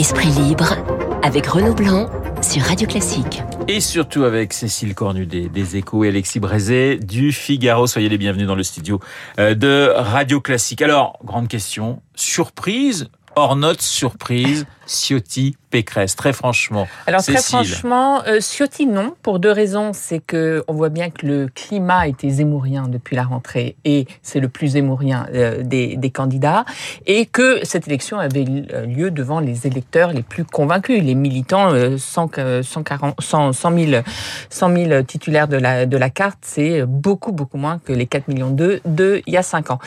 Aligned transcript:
Esprit 0.00 0.30
libre 0.30 0.76
avec 1.22 1.46
Renaud 1.46 1.74
Blanc 1.74 2.08
sur 2.40 2.62
Radio 2.62 2.88
Classique. 2.88 3.42
Et 3.68 3.80
surtout 3.80 4.24
avec 4.24 4.54
Cécile 4.54 4.94
Cornu 4.94 5.26
des, 5.26 5.50
des 5.50 5.76
Échos 5.76 6.04
et 6.04 6.08
Alexis 6.08 6.40
Brézé 6.40 6.96
du 6.96 7.32
Figaro. 7.32 7.86
Soyez 7.86 8.08
les 8.08 8.16
bienvenus 8.16 8.46
dans 8.46 8.54
le 8.54 8.62
studio 8.62 8.98
euh, 9.38 9.54
de 9.54 9.92
Radio 9.94 10.40
Classique. 10.40 10.80
Alors, 10.80 11.18
grande 11.22 11.48
question, 11.48 12.00
surprise? 12.14 13.10
Hors 13.36 13.56
note 13.56 13.82
surprise, 13.82 14.64
Ciotti 14.90 15.56
Pécresse, 15.70 16.16
très 16.16 16.32
franchement. 16.32 16.88
Alors 17.06 17.22
très 17.22 17.40
franchement, 17.40 18.24
euh, 18.26 18.40
Ciotti 18.40 18.86
non, 18.86 19.14
pour 19.22 19.38
deux 19.38 19.52
raisons. 19.52 19.92
C'est 19.92 20.18
que 20.18 20.64
on 20.66 20.74
voit 20.74 20.88
bien 20.88 21.10
que 21.10 21.24
le 21.24 21.48
climat 21.54 22.08
était 22.08 22.28
zémourien 22.28 22.88
depuis 22.88 23.14
la 23.14 23.22
rentrée 23.22 23.76
et 23.84 24.06
c'est 24.22 24.40
le 24.40 24.48
plus 24.48 24.68
zémourien 24.68 25.26
euh, 25.32 25.62
des, 25.62 25.96
des, 25.96 26.10
candidats 26.10 26.64
et 27.06 27.26
que 27.26 27.64
cette 27.64 27.86
élection 27.86 28.18
avait 28.18 28.44
lieu 28.44 29.12
devant 29.12 29.38
les 29.38 29.68
électeurs 29.68 30.12
les 30.12 30.22
plus 30.22 30.44
convaincus, 30.44 31.02
les 31.04 31.14
militants, 31.14 31.72
euh, 31.72 31.96
100, 31.96 32.62
140, 32.62 33.20
100, 33.20 33.52
100, 33.52 33.78
000, 33.78 34.02
100 34.48 34.76
000 34.76 35.02
titulaires 35.04 35.46
de 35.46 35.56
la, 35.56 35.86
de 35.86 35.96
la 35.96 36.10
carte, 36.10 36.38
c'est 36.42 36.84
beaucoup 36.84 37.30
beaucoup 37.30 37.58
moins 37.58 37.78
que 37.78 37.92
les 37.92 38.06
4 38.06 38.26
millions 38.26 38.50
de, 38.50 38.80
de 38.84 39.22
il 39.26 39.34
y 39.34 39.36
a 39.36 39.42
5 39.42 39.70
ans. 39.70 39.78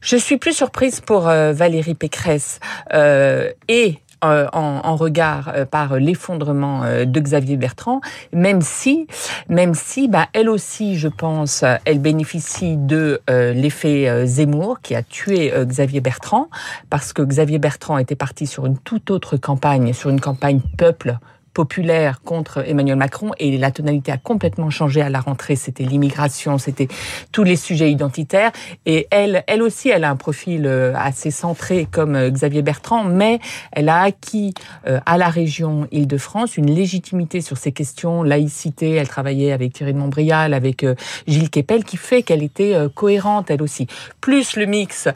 Je 0.00 0.16
suis 0.16 0.38
plus 0.38 0.54
surprise 0.54 1.00
pour 1.00 1.28
euh, 1.28 1.52
Valérie 1.52 1.94
Pécresse 1.94 2.60
euh, 2.94 3.50
et 3.68 3.98
euh, 3.98 4.05
en, 4.22 4.46
en, 4.52 4.96
regard 4.96 5.52
euh, 5.54 5.64
par 5.64 5.96
l'effondrement 5.96 6.82
euh, 6.84 7.04
de 7.04 7.20
Xavier 7.20 7.56
Bertrand, 7.56 8.00
même 8.32 8.60
si, 8.60 9.06
même 9.48 9.74
si, 9.74 10.08
bah, 10.08 10.28
elle 10.32 10.48
aussi, 10.48 10.96
je 10.98 11.08
pense, 11.08 11.64
elle 11.84 11.98
bénéficie 11.98 12.76
de 12.76 13.20
l'effet 13.28 14.26
Zemmour 14.26 14.80
qui 14.80 14.94
a 14.94 15.02
tué 15.02 15.52
Xavier 15.64 16.00
Bertrand, 16.00 16.48
parce 16.90 17.12
que 17.12 17.22
Xavier 17.22 17.58
Bertrand 17.58 17.98
était 17.98 18.16
parti 18.16 18.46
sur 18.46 18.66
une 18.66 18.78
toute 18.78 19.10
autre 19.10 19.36
campagne, 19.36 19.92
sur 19.92 20.10
une 20.10 20.20
campagne 20.20 20.60
peuple 20.76 21.18
populaire 21.56 22.20
contre 22.20 22.68
Emmanuel 22.68 22.96
Macron 22.96 23.30
et 23.38 23.56
la 23.56 23.70
tonalité 23.70 24.12
a 24.12 24.18
complètement 24.18 24.68
changé 24.68 25.00
à 25.00 25.08
la 25.08 25.20
rentrée. 25.20 25.56
C'était 25.56 25.84
l'immigration, 25.84 26.58
c'était 26.58 26.86
tous 27.32 27.44
les 27.44 27.56
sujets 27.56 27.90
identitaires. 27.90 28.52
Et 28.84 29.06
elle, 29.10 29.42
elle 29.46 29.62
aussi, 29.62 29.88
elle 29.88 30.04
a 30.04 30.10
un 30.10 30.16
profil 30.16 30.66
euh, 30.66 30.92
assez 30.94 31.30
centré 31.30 31.88
comme 31.90 32.14
euh, 32.14 32.28
Xavier 32.28 32.60
Bertrand, 32.60 33.04
mais 33.04 33.40
elle 33.72 33.88
a 33.88 34.02
acquis 34.02 34.52
euh, 34.86 35.00
à 35.06 35.16
la 35.16 35.30
région 35.30 35.88
Île-de-France 35.92 36.58
une 36.58 36.70
légitimité 36.70 37.40
sur 37.40 37.56
ces 37.56 37.72
questions, 37.72 38.22
laïcité. 38.22 38.90
Elle 38.90 39.08
travaillait 39.08 39.52
avec 39.52 39.72
Thierry 39.72 39.94
de 39.94 39.98
Montbrial, 39.98 40.52
avec 40.52 40.84
Gilles 41.26 41.48
Kepel, 41.48 41.84
qui 41.84 41.96
fait 41.96 42.20
qu'elle 42.22 42.42
était 42.42 42.74
cohérente 42.94 43.50
elle 43.50 43.62
aussi. 43.62 43.86
Plus 44.20 44.56
le 44.56 44.66
mix, 44.66 45.08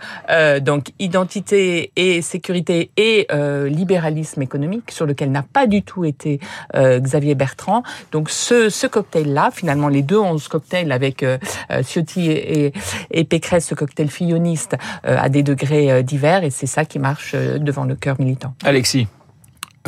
donc 0.63 0.87
identité 0.99 1.93
et 1.97 2.23
sécurité 2.23 2.91
et 2.97 3.27
libéralisme 3.69 4.41
économique, 4.43 4.91
sur 4.91 5.07
lequel 5.07 5.31
n'a 5.31 5.43
pas 5.43 5.67
du 5.67 5.83
tout 5.83 6.05
été 6.05 6.30
euh, 6.77 7.01
Xavier 7.01 7.35
Bertrand. 7.35 7.83
Donc 8.13 8.31
ce, 8.31 8.69
ce 8.69 8.87
cocktail-là, 8.87 9.51
finalement, 9.53 9.89
les 9.89 10.03
deux 10.03 10.19
onze 10.19 10.47
cocktails 10.49 10.93
avec 10.93 11.23
euh, 11.23 11.39
euh, 11.71 11.83
Ciotti 11.83 12.31
et, 12.31 12.73
et, 13.11 13.25
Pécresse, 13.25 13.67
ce 13.67 13.75
cocktail 13.75 14.11
filloniste 14.11 14.77
à 15.05 15.29
des 15.29 15.43
degrés 15.43 16.03
divers, 16.03 16.45
et 16.45 16.51
c'est 16.51 16.67
ça 16.67 16.85
qui 16.85 16.99
marche 16.99 17.35
devant 17.35 17.85
le 17.85 17.95
cœur 17.95 18.17
militant. 18.19 18.55
Alexis 18.65 19.07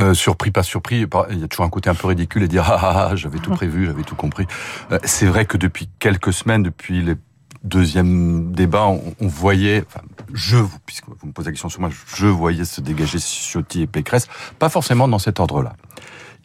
euh, 0.00 0.14
surpris, 0.14 0.50
pas 0.50 0.62
surpris, 0.62 1.06
il 1.30 1.38
y 1.38 1.44
a 1.44 1.48
toujours 1.48 1.66
un 1.66 1.70
côté 1.70 1.90
un 1.90 1.94
peu 1.94 2.06
ridicule 2.06 2.42
et 2.42 2.48
dire 2.48 2.64
ah, 2.66 2.78
ah, 2.80 3.08
ah 3.10 3.16
j'avais 3.16 3.38
tout 3.38 3.50
prévu, 3.50 3.84
j'avais 3.84 4.04
tout 4.04 4.14
compris. 4.14 4.46
Euh, 4.90 4.98
c'est 5.04 5.26
vrai 5.26 5.44
que 5.44 5.58
depuis 5.58 5.90
quelques 5.98 6.32
semaines, 6.32 6.62
depuis 6.62 7.02
les 7.02 7.14
deuxièmes 7.62 8.52
débats, 8.52 8.86
on, 8.86 9.02
on 9.20 9.26
voyait, 9.26 9.84
enfin, 9.86 10.00
je, 10.32 10.56
puisque 10.86 11.04
vous 11.08 11.26
me 11.26 11.32
posez 11.32 11.48
la 11.48 11.52
question 11.52 11.68
sur 11.68 11.80
moi, 11.80 11.90
je 12.16 12.26
voyais 12.26 12.64
se 12.64 12.80
dégager 12.80 13.18
Ciotti 13.18 13.82
et 13.82 13.86
Pécresse, 13.86 14.28
pas 14.58 14.70
forcément 14.70 15.08
dans 15.08 15.18
cet 15.18 15.40
ordre-là. 15.40 15.74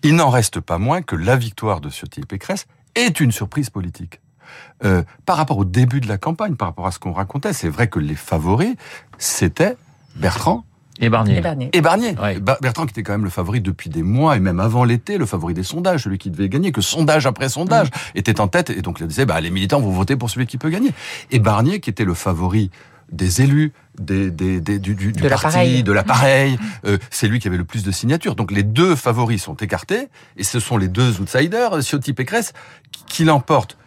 Il 0.03 0.15
n'en 0.15 0.29
reste 0.29 0.59
pas 0.59 0.77
moins 0.77 1.01
que 1.01 1.15
la 1.15 1.35
victoire 1.35 1.81
de 1.81 1.89
Ciotti 1.89 2.21
et 2.21 2.25
Pécresse 2.25 2.67
est 2.95 3.19
une 3.19 3.31
surprise 3.31 3.69
politique. 3.69 4.19
Euh, 4.83 5.03
par 5.25 5.37
rapport 5.37 5.57
au 5.57 5.65
début 5.65 6.01
de 6.01 6.07
la 6.07 6.17
campagne, 6.17 6.55
par 6.55 6.69
rapport 6.69 6.87
à 6.87 6.91
ce 6.91 6.99
qu'on 6.99 7.11
racontait, 7.11 7.53
c'est 7.53 7.69
vrai 7.69 7.87
que 7.87 7.99
les 7.99 8.15
favoris, 8.15 8.75
c'était 9.17 9.75
Bertrand 10.15 10.63
et 10.99 11.09
Barnier. 11.09 11.37
Et 11.37 11.41
Barnier. 11.41 11.69
Et 11.73 11.81
Barnier. 11.81 12.15
Ouais. 12.17 12.39
Bertrand 12.39 12.85
qui 12.85 12.91
était 12.91 13.03
quand 13.03 13.13
même 13.13 13.23
le 13.23 13.29
favori 13.29 13.61
depuis 13.61 13.89
des 13.89 14.03
mois 14.03 14.35
et 14.35 14.39
même 14.39 14.59
avant 14.59 14.83
l'été, 14.83 15.17
le 15.17 15.25
favori 15.25 15.53
des 15.53 15.63
sondages, 15.63 16.03
celui 16.03 16.17
qui 16.17 16.31
devait 16.31 16.49
gagner, 16.49 16.71
que 16.71 16.81
sondage 16.81 17.27
après 17.27 17.49
sondage 17.49 17.89
mmh. 17.89 17.91
était 18.15 18.41
en 18.41 18.47
tête 18.47 18.71
et 18.71 18.81
donc 18.81 18.99
il 18.99 19.07
disait 19.07 19.25
bah 19.25 19.39
les 19.39 19.51
militants 19.51 19.79
vont 19.79 19.91
voter 19.91 20.15
pour 20.15 20.29
celui 20.29 20.47
qui 20.47 20.57
peut 20.57 20.69
gagner. 20.69 20.91
Et 21.29 21.39
Barnier 21.39 21.79
qui 21.79 21.89
était 21.89 22.05
le 22.05 22.15
favori 22.15 22.71
des 23.11 23.41
élus, 23.41 23.73
des, 23.99 24.31
des, 24.31 24.59
des 24.59 24.79
du, 24.79 24.95
du, 24.95 25.11
de 25.11 25.29
parti, 25.29 25.83
de 25.83 25.91
l'appareil. 25.91 26.57
Euh, 26.85 26.97
c'est 27.09 27.27
lui 27.27 27.39
qui 27.39 27.47
avait 27.47 27.57
le 27.57 27.65
plus 27.65 27.83
de 27.83 27.91
signatures. 27.91 28.35
Donc 28.35 28.51
les 28.51 28.63
deux 28.63 28.95
favoris 28.95 29.41
sont 29.41 29.55
écartés, 29.55 30.09
et 30.37 30.43
ce 30.43 30.59
sont 30.59 30.77
les 30.77 30.87
deux 30.87 31.19
outsiders, 31.19 31.81
Ciotti 31.81 32.13
Pécresse, 32.13 32.53
qui, 33.07 33.23
l'emportent. 33.23 33.77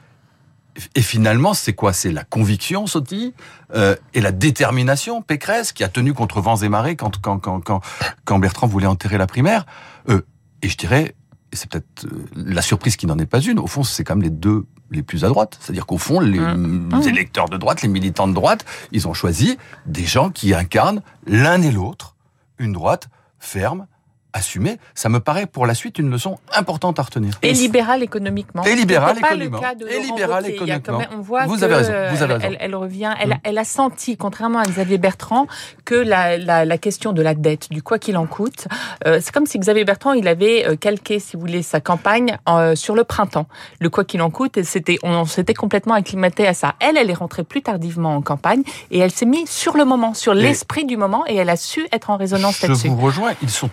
Et 0.95 1.03
finalement, 1.03 1.55
c'est 1.55 1.73
quoi? 1.73 1.93
C'est 1.93 2.11
la 2.11 2.25
conviction, 2.25 2.87
Sotti, 2.87 3.33
euh, 3.75 3.95
et 4.13 4.21
la 4.21 4.33
détermination, 4.33 5.23
Pécresse, 5.23 5.73
qui 5.73 5.85
a 5.85 5.89
tenu 5.89 6.15
contre 6.15 6.41
vents 6.41 6.57
et 6.57 6.69
marées 6.69 6.97
quand, 6.97 7.21
quand, 7.21 7.39
quand, 7.39 7.61
quand, 7.61 7.81
quand 8.25 8.39
Bertrand 8.39 8.67
voulait 8.67 8.87
enterrer 8.87 9.19
la 9.19 9.27
primaire. 9.27 9.67
Euh, 10.09 10.23
et 10.63 10.69
je 10.69 10.77
dirais, 10.77 11.15
et 11.53 11.57
c'est 11.57 11.71
peut-être 11.71 12.07
la 12.35 12.63
surprise 12.63 12.97
qui 12.97 13.07
n'en 13.07 13.19
est 13.19 13.27
pas 13.27 13.41
une, 13.41 13.59
au 13.59 13.67
fond, 13.67 13.83
c'est 13.83 14.05
quand 14.05 14.17
même 14.17 14.25
les 14.25 14.31
deux 14.31 14.67
les 14.91 15.03
plus 15.03 15.25
à 15.25 15.29
droite. 15.29 15.59
C'est-à-dire 15.61 15.87
qu'au 15.87 15.99
fond, 15.99 16.21
les, 16.21 16.39
mmh. 16.39 16.91
les, 17.01 17.09
électeurs 17.09 17.49
de 17.49 17.57
droite, 17.57 17.83
les 17.83 17.89
militants 17.89 18.29
de 18.29 18.35
droite, 18.35 18.65
ils 18.93 19.09
ont 19.09 19.15
choisi 19.15 19.59
des 19.87 20.05
gens 20.05 20.31
qui 20.31 20.55
incarnent 20.55 21.03
l'un 21.27 21.63
et 21.63 21.71
l'autre 21.71 22.17
une 22.59 22.73
droite 22.73 23.09
ferme, 23.39 23.87
assumé, 24.33 24.79
ça 24.95 25.09
me 25.09 25.21
paraît 25.21 25.47
pour 25.47 25.67
la 25.67 25.75
suite 25.75 25.99
une 25.99 26.11
leçon 26.11 26.39
importante 26.55 26.99
à 26.99 27.03
retenir. 27.03 27.35
Et 27.43 27.53
libéral 27.53 28.03
économiquement. 28.03 28.63
Et 28.65 28.75
libéral 28.75 29.19
économiquement. 29.19 29.61
Et 29.89 30.01
libéral 30.01 30.47
économiquement. 30.47 30.99
Même, 30.99 31.09
on 31.13 31.21
voit 31.21 31.47
vous 31.47 31.57
que 31.57 31.65
avez 31.65 31.75
raison. 31.75 31.93
Vous 32.11 32.23
avez 32.23 32.35
elle, 32.35 32.41
raison. 32.41 32.47
Elle, 32.47 32.57
elle, 32.61 32.75
revient. 32.75 33.13
Elle, 33.21 33.31
mmh. 33.31 33.41
elle, 33.45 33.59
a 33.59 33.65
senti, 33.65 34.17
contrairement 34.17 34.61
à 34.61 34.65
Xavier 34.65 34.99
Bertrand, 34.99 35.47
que 35.85 35.95
la, 35.95 36.37
la, 36.37 36.65
la 36.65 36.79
question 36.79 37.13
de 37.13 37.23
la 37.23 37.35
dette, 37.35 37.71
du 37.71 37.83
quoi 37.83 37.99
qu'il 37.99 38.17
en 38.17 38.27
coûte, 38.27 38.69
euh, 39.07 39.19
c'est 39.23 39.33
comme 39.33 39.47
si 39.47 39.59
Xavier 39.59 39.85
Bertrand 39.85 40.13
il 40.13 40.29
avait 40.29 40.67
euh, 40.67 40.77
calqué, 40.77 41.19
si 41.19 41.37
vous 41.37 41.41
voulez, 41.41 41.63
sa 41.63 41.81
campagne 41.81 42.37
euh, 42.49 42.75
sur 42.75 42.95
le 42.95 43.05
printemps. 43.05 43.47
Le 43.81 43.91
quoi 43.91 44.05
qu'il 44.05 44.23
en 44.23 44.31
coûte, 44.31 44.63
c'était 44.63 44.99
on 45.03 45.25
s'était 45.25 45.55
complètement 45.55 45.95
acclimaté 45.95 46.47
à 46.47 46.55
ça. 46.55 46.75
Elle, 46.81 46.97
elle 46.97 47.11
est 47.11 47.15
rentrée 47.15 47.45
plus 47.45 47.63
tardivement 47.63 48.15
en 48.17 48.23
campagne 48.23 48.63
et 48.91 48.99
elle 48.99 49.11
s'est 49.11 49.27
mise 49.27 49.49
sur 49.49 49.77
le 49.77 49.85
moment, 49.85 50.15
sur 50.15 50.35
l'esprit 50.35 50.85
du 50.85 50.97
moment, 50.97 51.25
et 51.27 51.37
elle 51.37 51.51
a 51.51 51.57
su 51.57 51.87
être 51.93 52.11
en 52.11 52.17
résonance 52.17 52.63
là-dessus. 52.63 52.89
Je 52.89 52.93
vous 52.93 53.01
rejoins. 53.01 53.33
Ils 53.43 53.51
sont 53.51 53.71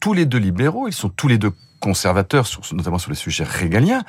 tous 0.00 0.14
les 0.14 0.26
deux 0.26 0.38
libéraux, 0.38 0.88
ils 0.88 0.92
sont 0.92 1.10
tous 1.10 1.28
les 1.28 1.38
deux 1.38 1.52
conservateurs, 1.78 2.46
notamment 2.72 2.98
sur 2.98 3.10
les 3.10 3.16
sujets 3.16 3.44
régaliens. 3.44 4.02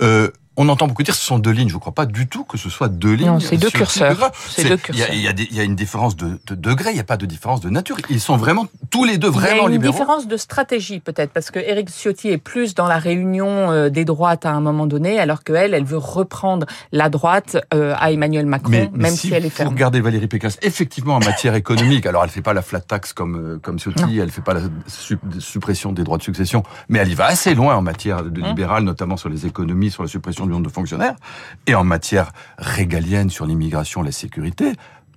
Euh, 0.00 0.30
on 0.56 0.68
entend 0.68 0.86
beaucoup 0.86 1.02
dire 1.02 1.14
ce 1.14 1.24
sont 1.24 1.38
deux 1.38 1.50
lignes. 1.50 1.68
Je 1.68 1.74
ne 1.74 1.80
crois 1.80 1.94
pas 1.94 2.06
du 2.06 2.28
tout 2.28 2.44
que 2.44 2.58
ce 2.58 2.68
soit 2.68 2.88
deux 2.88 3.14
lignes. 3.14 3.26
Non, 3.26 3.40
c'est 3.40 3.56
deux 3.56 3.70
curseurs. 3.70 4.30
C'est 4.48 4.68
deux 4.68 4.76
curseurs. 4.76 5.08
Il 5.12 5.20
y, 5.20 5.28
a, 5.28 5.32
il 5.32 5.54
y 5.56 5.60
a 5.60 5.62
une 5.62 5.76
différence 5.76 6.16
de, 6.16 6.38
de 6.46 6.54
degré, 6.54 6.90
il 6.90 6.94
n'y 6.94 7.00
a 7.00 7.04
pas 7.04 7.16
de 7.16 7.26
différence 7.26 7.60
de 7.60 7.70
nature. 7.70 7.96
Ils 8.10 8.20
sont 8.20 8.36
vraiment 8.36 8.66
tous 8.90 9.04
les 9.04 9.18
deux 9.18 9.30
vraiment 9.30 9.42
libéraux. 9.44 9.56
Il 9.56 9.58
y 9.58 9.62
a 9.62 9.66
une 9.66 9.72
libéraux. 9.72 9.92
différence 9.98 10.28
de 10.28 10.36
stratégie 10.36 11.00
peut-être, 11.00 11.32
parce 11.32 11.50
que 11.50 11.58
Éric 11.58 11.88
Ciotti 11.90 12.28
est 12.28 12.38
plus 12.38 12.74
dans 12.74 12.86
la 12.86 12.98
réunion 12.98 13.70
euh, 13.70 13.88
des 13.88 14.04
droites 14.04 14.44
à 14.46 14.50
un 14.50 14.60
moment 14.60 14.86
donné, 14.86 15.18
alors 15.18 15.42
qu'elle, 15.42 15.74
elle 15.74 15.84
veut 15.84 15.98
reprendre 15.98 16.66
la 16.92 17.08
droite 17.08 17.56
euh, 17.72 17.94
à 17.98 18.12
Emmanuel 18.12 18.46
Macron, 18.46 18.70
mais, 18.70 18.90
mais 18.92 19.04
même 19.04 19.14
si, 19.14 19.28
si 19.28 19.34
elle 19.34 19.46
est 19.46 19.50
ferme. 19.50 19.68
Vous 19.68 19.74
regardez 19.74 20.00
Valérie 20.00 20.28
Pécresse, 20.28 20.58
effectivement 20.62 21.16
en 21.16 21.20
matière 21.20 21.54
économique, 21.54 22.06
alors 22.06 22.24
elle 22.24 22.30
fait 22.30 22.42
pas 22.42 22.52
la 22.52 22.62
flat 22.62 22.80
tax 22.80 23.12
comme 23.12 23.36
euh, 23.36 23.58
comme 23.58 23.78
Ciotti, 23.78 24.02
non. 24.02 24.22
elle 24.22 24.30
fait 24.30 24.42
pas 24.42 24.54
la 24.54 24.60
su 24.86 25.18
suppression 25.38 25.92
des 25.92 26.04
droits 26.04 26.18
de 26.18 26.22
succession, 26.22 26.62
mais 26.88 26.98
elle 26.98 27.10
y 27.10 27.14
va 27.14 27.26
assez 27.26 27.54
loin 27.54 27.74
en 27.74 27.82
matière 27.82 28.22
de 28.22 28.40
libéral, 28.40 28.82
mmh. 28.82 28.86
notamment 28.86 29.16
sur 29.16 29.28
les 29.28 29.46
économies, 29.46 29.90
sur 29.90 30.02
la 30.02 30.08
suppression 30.08 30.41
de 30.46 30.68
fonctionnaires. 30.68 31.16
Et 31.66 31.74
en 31.74 31.84
matière 31.84 32.32
régalienne 32.58 33.30
sur 33.30 33.46
l'immigration, 33.46 34.02
la 34.02 34.12
sécurité, 34.12 34.72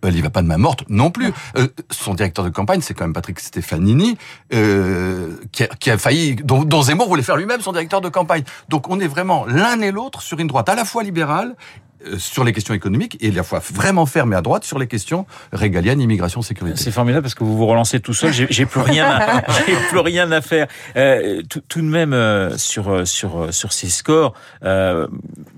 elle 0.08 0.14
n'y 0.14 0.22
va 0.22 0.30
pas 0.30 0.42
de 0.42 0.48
main 0.48 0.58
morte 0.58 0.84
non 0.90 1.12
plus. 1.12 1.34
Euh, 1.58 1.68
son 1.90 2.14
directeur 2.14 2.46
de 2.46 2.50
campagne, 2.50 2.82
c'est 2.82 2.94
quand 2.94 3.06
même 3.06 3.14
Patrick 3.14 3.40
Stefanini, 3.40 4.18
euh, 4.54 5.36
qui, 5.52 5.92
a, 5.92 5.98
failli, 5.98 6.36
dont, 6.36 6.82
Zemmour 6.82 7.08
voulait 7.08 7.24
faire 7.24 7.38
lui-même 7.38 7.62
son 7.62 7.72
directeur 7.72 8.02
de 8.02 8.10
campagne. 8.10 8.44
Donc 8.70 8.90
on 8.90 9.00
est 9.00 9.08
vraiment 9.08 9.46
l'un 9.46 9.82
et 9.82 9.92
l'autre 9.92 10.22
sur 10.22 10.40
une 10.40 10.48
droite 10.48 10.70
à 10.70 10.76
la 10.76 10.86
fois 10.86 11.04
libérale 11.04 11.56
euh, 11.56 11.85
sur 12.18 12.44
les 12.44 12.54
questions 12.54 12.74
économiques 12.74 13.18
et 13.22 13.30
à 13.30 13.32
la 13.32 13.44
fois 13.44 13.60
vraiment 13.74 14.06
fermé 14.06 14.36
à 14.36 14.42
droite 14.42 14.64
sur 14.64 14.80
les 14.80 14.88
questions 14.88 15.26
régaliennes, 15.52 16.02
immigration, 16.02 16.42
sécurité. 16.42 16.78
C'est 16.80 16.92
formidable 16.92 17.24
parce 17.24 17.36
que 17.36 17.44
vous 17.44 17.58
vous 17.58 17.66
relancez 17.66 18.00
tout 18.00 18.14
seul. 18.14 18.32
J'ai 18.34 18.66
plus 18.66 18.82
rien, 18.82 19.06
à, 19.06 19.44
j'ai 19.66 19.76
plus 19.90 20.00
rien 20.00 20.32
à 20.32 20.42
faire. 20.42 20.68
Euh, 20.96 21.42
tout, 21.50 21.62
tout, 21.68 21.82
de 21.82 21.88
même 21.88 22.14
euh, 22.14 22.58
sur 22.58 23.08
sur 23.08 23.54
sur 23.54 23.74
ces 23.74 23.90
scores, 23.90 24.34
euh, 24.64 25.08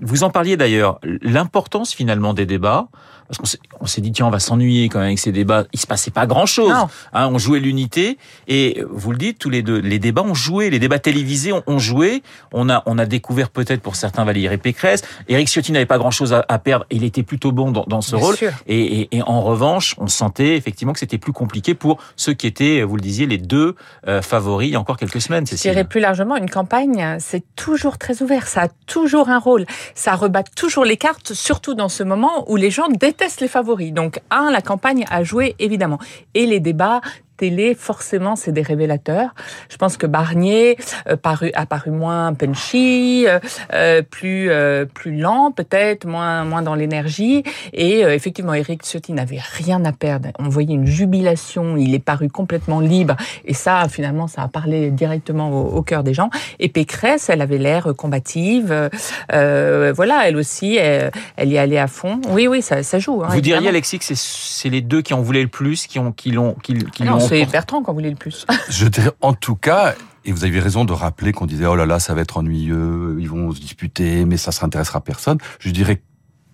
vous 0.00 0.24
en 0.24 0.30
parliez 0.30 0.56
d'ailleurs. 0.56 1.00
L'importance 1.22 1.94
finalement 1.94 2.34
des 2.34 2.46
débats 2.46 2.88
parce 3.28 3.38
qu'on 3.38 3.46
s'est, 3.46 3.60
on 3.80 3.86
s'est 3.86 4.00
dit 4.00 4.10
tiens 4.10 4.26
on 4.26 4.30
va 4.30 4.40
s'ennuyer 4.40 4.88
quand 4.88 4.98
même 4.98 5.08
avec 5.08 5.18
ces 5.18 5.32
débats. 5.32 5.64
Il 5.72 5.78
se 5.78 5.86
passait 5.86 6.10
pas 6.10 6.26
grand 6.26 6.46
chose. 6.46 6.72
Hein, 6.72 7.28
on 7.28 7.38
jouait 7.38 7.60
l'unité 7.60 8.18
et 8.48 8.82
vous 8.90 9.12
le 9.12 9.18
dites 9.18 9.38
tous 9.38 9.50
les 9.50 9.62
deux, 9.62 9.78
les 9.78 9.98
débats 9.98 10.22
ont 10.22 10.34
joué, 10.34 10.70
les 10.70 10.78
débats 10.78 10.98
télévisés 10.98 11.52
ont, 11.52 11.62
ont 11.66 11.78
joué. 11.78 12.22
On 12.52 12.70
a 12.70 12.82
on 12.86 12.98
a 12.98 13.06
découvert 13.06 13.50
peut-être 13.50 13.82
pour 13.82 13.96
certains 13.96 14.24
Valérie 14.24 14.56
Pécresse. 14.56 15.02
Éric 15.28 15.48
Ciotti 15.48 15.72
n'avait 15.72 15.86
pas 15.86 15.98
grand 15.98 16.10
chose 16.10 16.32
à, 16.32 16.44
à 16.48 16.58
perdre. 16.58 16.86
Il 16.90 17.04
était 17.04 17.22
plutôt 17.22 17.52
bon 17.52 17.70
dans, 17.70 17.84
dans 17.86 18.00
ce 18.00 18.16
Bien 18.16 18.24
rôle. 18.24 18.36
Et, 18.66 19.00
et, 19.02 19.16
et 19.18 19.22
en 19.22 19.42
revanche, 19.42 19.94
on 19.98 20.06
sentait 20.06 20.56
effectivement 20.56 20.94
que 20.94 20.98
c'était 20.98 21.18
plus 21.18 21.32
compliqué 21.32 21.74
pour 21.74 21.98
ceux 22.16 22.32
qui 22.32 22.46
étaient, 22.46 22.82
vous 22.82 22.96
le 22.96 23.02
disiez, 23.02 23.26
les 23.26 23.38
deux 23.38 23.76
euh, 24.06 24.22
favoris 24.22 24.68
il 24.68 24.72
y 24.72 24.76
a 24.76 24.80
encore 24.80 24.96
quelques 24.96 25.20
semaines. 25.20 25.46
Je 25.46 25.54
dirais 25.54 25.84
plus 25.84 26.00
largement, 26.00 26.36
une 26.36 26.48
campagne, 26.48 27.18
c'est 27.20 27.44
toujours 27.56 27.98
très 27.98 28.22
ouvert, 28.22 28.46
ça 28.46 28.62
a 28.62 28.68
toujours 28.86 29.28
un 29.28 29.38
rôle. 29.38 29.66
Ça 29.94 30.14
rebat 30.14 30.42
toujours 30.42 30.84
les 30.84 30.96
cartes, 30.96 31.34
surtout 31.34 31.74
dans 31.74 31.90
ce 31.90 32.02
moment 32.02 32.50
où 32.50 32.56
les 32.56 32.70
gens 32.70 32.88
détestent 32.88 33.17
les 33.40 33.48
favoris. 33.48 33.92
Donc, 33.92 34.20
un, 34.30 34.50
la 34.50 34.62
campagne 34.62 35.04
a 35.10 35.22
joué, 35.24 35.54
évidemment. 35.58 35.98
Et 36.34 36.46
les 36.46 36.60
débats 36.60 37.00
télé, 37.38 37.74
forcément, 37.74 38.36
c'est 38.36 38.52
des 38.52 38.62
révélateurs. 38.62 39.30
Je 39.70 39.76
pense 39.78 39.96
que 39.96 40.06
Barnier 40.06 40.76
euh, 41.08 41.16
paru, 41.16 41.50
a 41.54 41.64
paru 41.64 41.90
moins 41.90 42.34
punchy, 42.34 43.24
euh, 43.26 43.38
euh, 43.72 44.02
plus 44.02 44.50
euh, 44.50 44.84
plus 44.84 45.16
lent 45.16 45.50
peut-être, 45.52 46.04
moins 46.06 46.44
moins 46.44 46.62
dans 46.62 46.74
l'énergie. 46.74 47.42
Et 47.72 48.04
euh, 48.04 48.12
effectivement, 48.14 48.54
Éric 48.54 48.82
Ciotti 48.84 49.12
n'avait 49.12 49.40
rien 49.56 49.84
à 49.86 49.92
perdre. 49.92 50.28
On 50.38 50.48
voyait 50.50 50.74
une 50.74 50.86
jubilation. 50.86 51.76
Il 51.76 51.94
est 51.94 52.04
paru 52.04 52.28
complètement 52.28 52.80
libre. 52.80 53.16
Et 53.44 53.54
ça, 53.54 53.86
finalement, 53.88 54.26
ça 54.26 54.42
a 54.42 54.48
parlé 54.48 54.90
directement 54.90 55.50
au, 55.50 55.76
au 55.78 55.82
cœur 55.82 56.02
des 56.04 56.14
gens. 56.14 56.30
Et 56.58 56.68
Pécresse, 56.68 57.30
elle 57.30 57.40
avait 57.40 57.58
l'air 57.58 57.92
combative. 57.96 58.90
Euh, 59.32 59.92
voilà, 59.94 60.28
elle 60.28 60.36
aussi, 60.36 60.76
elle, 60.76 61.10
elle 61.36 61.50
y 61.50 61.58
allait 61.58 61.78
à 61.78 61.86
fond. 61.86 62.20
Oui, 62.30 62.46
oui, 62.48 62.60
ça, 62.62 62.82
ça 62.82 62.98
joue. 62.98 63.22
hein, 63.22 63.28
Vous 63.30 63.40
diriez. 63.40 63.68
Alexis 63.68 63.98
que 63.98 64.04
c'est 64.04 64.16
c'est 64.16 64.70
les 64.70 64.80
deux 64.80 65.02
qui 65.02 65.14
en 65.14 65.20
voulaient 65.20 65.42
le 65.42 65.48
plus, 65.48 65.86
qui 65.86 65.98
ont 65.98 66.10
qui 66.10 66.30
l'ont 66.30 66.54
qui, 66.62 66.74
qui 66.74 67.04
Non, 67.04 67.12
l'ont 67.12 67.20
c'est. 67.28 67.46
Bertrand 67.46 67.82
qu'on 67.82 67.92
voulait 67.92 68.10
le 68.10 68.16
plus. 68.16 68.46
Je 68.68 68.86
dirais 68.86 69.10
en 69.20 69.32
tout 69.32 69.54
cas, 69.56 69.94
et 70.24 70.32
vous 70.32 70.44
avez 70.44 70.60
raison 70.60 70.84
de 70.84 70.92
rappeler 70.92 71.32
qu'on 71.32 71.46
disait 71.46 71.66
oh 71.66 71.76
là 71.76 71.86
là 71.86 71.98
ça 71.98 72.14
va 72.14 72.20
être 72.22 72.36
ennuyeux, 72.36 73.16
ils 73.20 73.28
vont 73.28 73.52
se 73.52 73.60
disputer, 73.60 74.24
mais 74.24 74.36
ça 74.36 74.52
s'intéressera 74.52 75.00
personne. 75.00 75.38
Je 75.60 75.70
dirais 75.70 76.02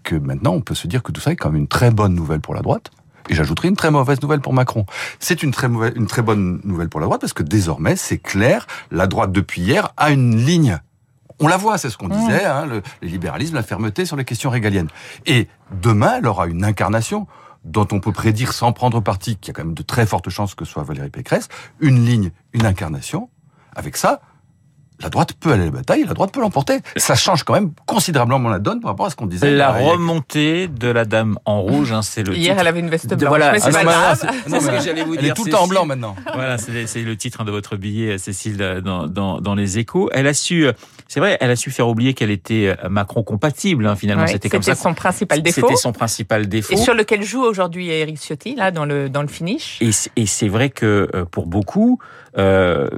que 0.02 0.14
maintenant 0.16 0.52
on 0.52 0.60
peut 0.60 0.74
se 0.74 0.86
dire 0.86 1.02
que 1.02 1.12
tout 1.12 1.20
ça 1.20 1.32
est 1.32 1.36
quand 1.36 1.50
même 1.50 1.60
une 1.62 1.68
très 1.68 1.90
bonne 1.90 2.14
nouvelle 2.14 2.40
pour 2.40 2.54
la 2.54 2.62
droite. 2.62 2.90
Et 3.30 3.34
j'ajouterai 3.34 3.68
une 3.68 3.76
très 3.76 3.90
mauvaise 3.90 4.20
nouvelle 4.20 4.40
pour 4.40 4.52
Macron. 4.52 4.84
C'est 5.18 5.42
une 5.42 5.50
très 5.50 5.68
mauvaise, 5.68 5.94
une 5.96 6.06
très 6.06 6.20
bonne 6.20 6.60
nouvelle 6.62 6.90
pour 6.90 7.00
la 7.00 7.06
droite 7.06 7.22
parce 7.22 7.32
que 7.32 7.42
désormais 7.42 7.96
c'est 7.96 8.18
clair, 8.18 8.66
la 8.90 9.06
droite 9.06 9.32
depuis 9.32 9.62
hier 9.62 9.92
a 9.96 10.10
une 10.10 10.36
ligne. 10.36 10.78
On 11.40 11.48
la 11.48 11.56
voit, 11.56 11.78
c'est 11.78 11.90
ce 11.90 11.96
qu'on 11.96 12.08
Mmh. 12.08 12.18
disait, 12.18 12.44
hein, 12.44 12.64
le, 12.66 12.82
le 13.02 13.08
libéralisme, 13.08 13.56
la 13.56 13.62
fermeté 13.64 14.04
sur 14.04 14.16
les 14.16 14.24
questions 14.24 14.50
régaliennes. 14.50 14.88
Et 15.26 15.48
demain, 15.82 16.16
elle 16.18 16.26
aura 16.28 16.46
une 16.46 16.64
incarnation 16.64 17.26
dont 17.64 17.88
on 17.92 18.00
peut 18.00 18.12
prédire 18.12 18.52
sans 18.52 18.72
prendre 18.72 19.00
parti 19.00 19.36
qu'il 19.36 19.48
y 19.48 19.50
a 19.50 19.54
quand 19.54 19.64
même 19.64 19.74
de 19.74 19.82
très 19.82 20.06
fortes 20.06 20.28
chances 20.30 20.54
que 20.54 20.64
ce 20.64 20.72
soit 20.72 20.82
Valérie 20.82 21.10
Pécresse, 21.10 21.48
une 21.80 22.04
ligne, 22.04 22.30
une 22.52 22.66
incarnation. 22.66 23.30
Avec 23.76 23.96
ça, 23.96 24.20
la 25.02 25.08
droite 25.08 25.32
peut 25.34 25.52
aller 25.52 25.62
à 25.62 25.66
la 25.66 25.70
bataille, 25.72 26.04
la 26.04 26.14
droite 26.14 26.32
peut 26.32 26.40
l'emporter. 26.40 26.78
Ça 26.96 27.14
change 27.14 27.42
quand 27.42 27.54
même 27.54 27.72
considérablement 27.86 28.48
la 28.48 28.58
donne 28.60 28.80
par 28.80 28.92
rapport 28.92 29.06
à 29.06 29.10
ce 29.10 29.16
qu'on 29.16 29.26
disait. 29.26 29.50
La 29.50 29.72
remontée 29.72 30.68
de 30.68 30.88
la 30.88 31.04
dame 31.04 31.38
en 31.44 31.60
rouge, 31.60 31.92
hein, 31.92 32.02
c'est 32.02 32.22
le 32.22 32.34
Hier, 32.34 32.50
titre. 32.52 32.60
elle 32.60 32.66
avait 32.68 32.80
une 32.80 32.88
veste 32.90 33.08
de- 33.10 33.16
blanche, 33.16 33.28
voilà, 33.28 33.52
mais 33.52 33.58
ah 33.60 33.64
c'est 33.64 33.70
non, 33.78 33.84
pas 33.84 33.92
grave. 33.92 34.24
là, 34.24 34.32
c'est- 34.46 34.60
ce 34.60 34.70
que 34.70 34.80
j'allais 34.84 35.04
vous 35.04 35.14
Elle 35.14 35.20
dire. 35.22 35.32
est 35.32 35.34
tout 35.34 35.44
le 35.44 35.50
temps 35.50 35.64
en 35.64 35.66
blanc 35.68 35.84
maintenant. 35.84 36.14
Voilà, 36.32 36.58
c'est 36.58 36.86
c'est 36.86 37.02
le 37.02 37.16
titre 37.16 37.40
hein, 37.40 37.44
de 37.44 37.50
votre 37.50 37.76
billet, 37.76 38.18
Cécile, 38.18 38.56
euh, 38.62 38.80
dans, 38.80 39.06
dans, 39.08 39.40
dans 39.40 39.54
les 39.54 39.78
échos. 39.78 40.10
Elle 40.12 40.26
a 40.28 40.34
su, 40.34 40.66
euh, 40.66 40.72
c'est 41.08 41.20
vrai, 41.20 41.36
elle 41.40 41.50
a 41.50 41.56
su 41.56 41.70
faire 41.70 41.88
oublier 41.88 42.14
qu'elle 42.14 42.30
était 42.30 42.74
euh, 42.84 42.88
Macron 42.88 43.22
compatible, 43.24 43.86
hein, 43.86 43.96
finalement. 43.96 44.24
Ouais, 44.24 44.30
c'était 44.32 44.48
comme 44.48 44.62
ça. 44.62 44.74
son 44.76 44.94
principal 44.94 45.42
défaut. 45.42 45.62
C'était 45.62 45.76
son 45.76 45.92
principal 45.92 46.46
défaut. 46.48 46.72
Et 46.72 46.76
sur 46.76 46.94
lequel 46.94 47.22
joue 47.24 47.42
aujourd'hui 47.42 47.90
Eric 47.90 48.16
Ciotti, 48.18 48.54
là, 48.54 48.70
dans 48.70 48.84
le, 48.84 49.08
dans 49.08 49.22
le 49.22 49.28
finish. 49.28 49.78
Et 49.80 49.90
c'est- 49.92 50.10
et 50.16 50.26
c'est 50.26 50.48
vrai 50.48 50.70
que 50.70 51.08
euh, 51.14 51.24
pour 51.24 51.46
beaucoup, 51.46 51.98
euh, 52.38 52.88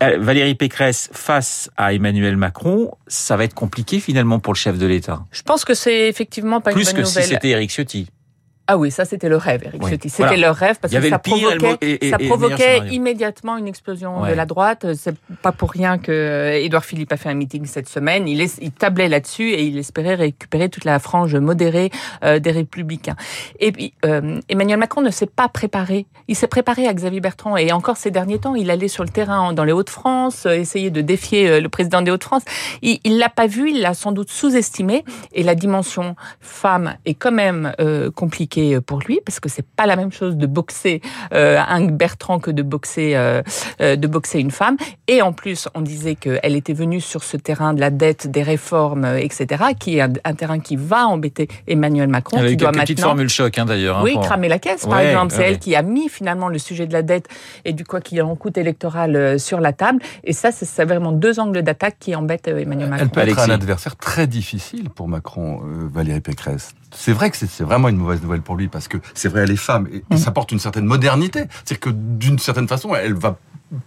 Valérie 0.00 0.54
Pécresse 0.54 1.08
face 1.12 1.48
à 1.76 1.92
Emmanuel 1.92 2.36
Macron, 2.36 2.90
ça 3.06 3.36
va 3.36 3.44
être 3.44 3.54
compliqué 3.54 4.00
finalement 4.00 4.38
pour 4.38 4.52
le 4.52 4.58
chef 4.58 4.78
de 4.78 4.86
l'État. 4.86 5.24
Je 5.30 5.42
pense 5.42 5.64
que 5.64 5.74
c'est 5.74 6.08
effectivement 6.08 6.60
pas 6.60 6.72
Plus 6.72 6.82
une 6.90 6.96
que 6.96 6.96
bonne 7.02 7.06
si 7.06 7.18
nouvelle. 7.18 7.30
c'était 7.30 7.48
Éric 7.50 7.70
Ciotti. 7.70 8.06
Ah 8.68 8.78
oui, 8.78 8.90
ça 8.92 9.04
c'était 9.04 9.28
le 9.28 9.36
rêve, 9.36 9.62
Eric 9.66 9.82
Oui. 9.82 9.90
C'était 9.90 10.08
Voilà. 10.18 10.36
leur 10.36 10.54
rêve 10.56 10.76
parce 10.80 10.94
que 10.94 11.08
ça 11.08 11.18
provoquait, 11.18 11.58
mo- 11.58 11.76
et- 11.80 12.06
et- 12.06 12.10
ça 12.10 12.18
provoquait 12.18 12.78
immédiatement 12.92 13.56
une 13.56 13.66
explosion 13.66 14.22
Ouais. 14.22 14.30
de 14.30 14.34
la 14.34 14.46
droite. 14.46 14.86
C'est 14.94 15.16
pas 15.42 15.50
pour 15.52 15.70
rien 15.72 15.98
que 15.98 16.12
euh, 16.12 16.52
Édouard 16.62 16.84
Philippe 16.84 17.12
a 17.12 17.16
fait 17.16 17.28
un 17.28 17.34
meeting 17.34 17.66
cette 17.66 17.88
semaine. 17.88 18.28
Il, 18.28 18.40
est- 18.40 18.58
il 18.62 18.70
tablait 18.70 19.08
là-dessus 19.08 19.50
et 19.50 19.64
il 19.64 19.76
espérait 19.78 20.14
récupérer 20.14 20.68
toute 20.68 20.84
la 20.84 21.00
frange 21.00 21.34
modérée 21.34 21.90
euh, 22.22 22.38
des 22.38 22.52
Républicains. 22.52 23.16
Et 23.58 23.72
puis 23.72 23.94
euh, 24.04 24.40
Emmanuel 24.48 24.78
Macron 24.78 25.00
ne 25.02 25.10
s'est 25.10 25.26
pas 25.26 25.48
préparé. 25.48 26.06
Il 26.28 26.36
s'est 26.36 26.46
préparé 26.46 26.86
à 26.86 26.94
Xavier 26.94 27.20
Bertrand 27.20 27.56
et 27.56 27.72
encore 27.72 27.96
ces 27.96 28.12
derniers 28.12 28.38
temps, 28.38 28.54
il 28.54 28.70
allait 28.70 28.86
sur 28.88 29.02
le 29.02 29.10
terrain 29.10 29.52
dans 29.52 29.64
les 29.64 29.72
Hauts-de-France, 29.72 30.46
essayer 30.46 30.90
de 30.90 31.00
défier 31.00 31.60
le 31.60 31.68
président 31.68 32.00
des 32.00 32.12
Hauts-de-France. 32.12 32.42
Il, 32.80 33.00
il 33.02 33.18
l'a 33.18 33.28
pas 33.28 33.48
vu, 33.48 33.70
il 33.72 33.80
l'a 33.80 33.92
sans 33.94 34.12
doute 34.12 34.30
sous-estimé 34.30 35.04
et 35.32 35.42
la 35.42 35.56
dimension 35.56 36.14
femme 36.40 36.94
est 37.06 37.14
quand 37.14 37.32
même 37.32 37.72
euh, 37.80 38.10
compliquée 38.12 38.51
pour 38.86 39.00
lui 39.00 39.20
parce 39.24 39.40
que 39.40 39.48
c'est 39.48 39.64
pas 39.66 39.86
la 39.86 39.96
même 39.96 40.12
chose 40.12 40.36
de 40.36 40.46
boxer 40.46 41.00
euh, 41.32 41.58
un 41.66 41.86
Bertrand 41.86 42.38
que 42.38 42.50
de 42.50 42.62
boxer 42.62 43.16
euh, 43.16 43.42
euh, 43.80 43.96
de 43.96 44.06
boxer 44.06 44.38
une 44.40 44.50
femme 44.50 44.76
et 45.08 45.22
en 45.22 45.32
plus 45.32 45.68
on 45.74 45.80
disait 45.80 46.14
qu'elle 46.14 46.54
était 46.56 46.72
venue 46.74 47.00
sur 47.00 47.24
ce 47.24 47.36
terrain 47.36 47.72
de 47.74 47.80
la 47.80 47.90
dette 47.90 48.30
des 48.30 48.42
réformes 48.42 49.04
euh, 49.04 49.16
etc 49.18 49.64
qui 49.78 49.96
est 49.96 50.00
un, 50.02 50.12
un 50.24 50.34
terrain 50.34 50.58
qui 50.60 50.76
va 50.76 51.06
embêter 51.06 51.48
Emmanuel 51.66 52.08
Macron 52.08 52.38
Elle 52.38 52.44
a 52.44 52.48
qui 52.48 52.54
eu 52.54 52.56
doit 52.56 52.70
quelques 52.72 52.82
petites 52.82 52.98
maintenant 52.98 53.08
formules 53.10 53.28
choc 53.28 53.58
hein, 53.58 53.64
d'ailleurs. 53.64 53.98
hein, 53.98 54.02
oui, 54.04 54.12
pour- 54.14 54.22
cramer 54.22 54.48
la 54.48 54.58
caisse, 54.58 54.86
par 54.86 54.98
Ouais, 54.98 55.08
exemple. 55.10 55.32
C'est 55.32 55.38
ouais, 55.38 55.48
elle 55.50 55.58
qui 55.58 55.74
a 55.74 55.82
mis 55.82 56.08
finalement 56.08 56.48
le 56.48 56.58
sujet 56.58 56.86
de 56.86 56.92
la 56.92 57.02
dette 57.02 57.26
et 57.64 57.72
du 57.72 57.84
quoi 57.84 58.00
qu'il 58.00 58.20
en 58.22 58.34
coûte 58.36 58.58
électoral 58.58 59.16
euh, 59.16 59.38
sur 59.38 59.60
la 59.60 59.72
table. 59.72 60.00
Et 60.24 60.32
ça, 60.32 60.50
c'est 60.52 60.84
vraiment 60.84 61.12
deux 61.12 61.40
angles 61.40 61.62
d'attaque 61.62 61.96
qui 61.98 62.14
embêtent 62.14 62.48
euh, 62.48 62.58
Emmanuel 62.58 62.88
Macron. 62.90 63.04
Elle 63.04 63.10
peut 63.10 63.20
être 63.20 63.38
Alexis. 63.38 63.50
un 63.50 63.54
adversaire 63.54 63.96
très 63.96 64.26
difficile 64.26 64.90
pour 64.90 65.08
Macron, 65.08 65.60
euh, 65.64 65.88
Valérie 65.92 66.20
Pécresse. 66.20 66.74
C'est 66.92 67.12
vrai 67.12 67.30
que 67.30 67.36
c'est 67.36 67.62
vraiment 67.64 67.88
une 67.88 67.96
mauvaise 67.96 68.22
nouvelle 68.22 68.42
pour 68.42 68.56
lui 68.56 68.68
parce 68.68 68.86
que 68.88 68.98
c'est 69.14 69.28
vrai, 69.28 69.42
elle 69.42 69.50
est 69.50 69.56
femme 69.56 69.88
et, 69.92 69.96
et 69.98 70.04
Mm. 70.10 70.16
ça 70.18 70.30
porte 70.30 70.52
une 70.52 70.58
certaine 70.60 70.84
modernité. 70.86 71.44
C'est-à-dire 71.64 71.80
que 71.80 71.90
d'une 71.90 72.38
certaine 72.38 72.68
façon, 72.68 72.94
elle 72.94 73.14
va 73.14 73.38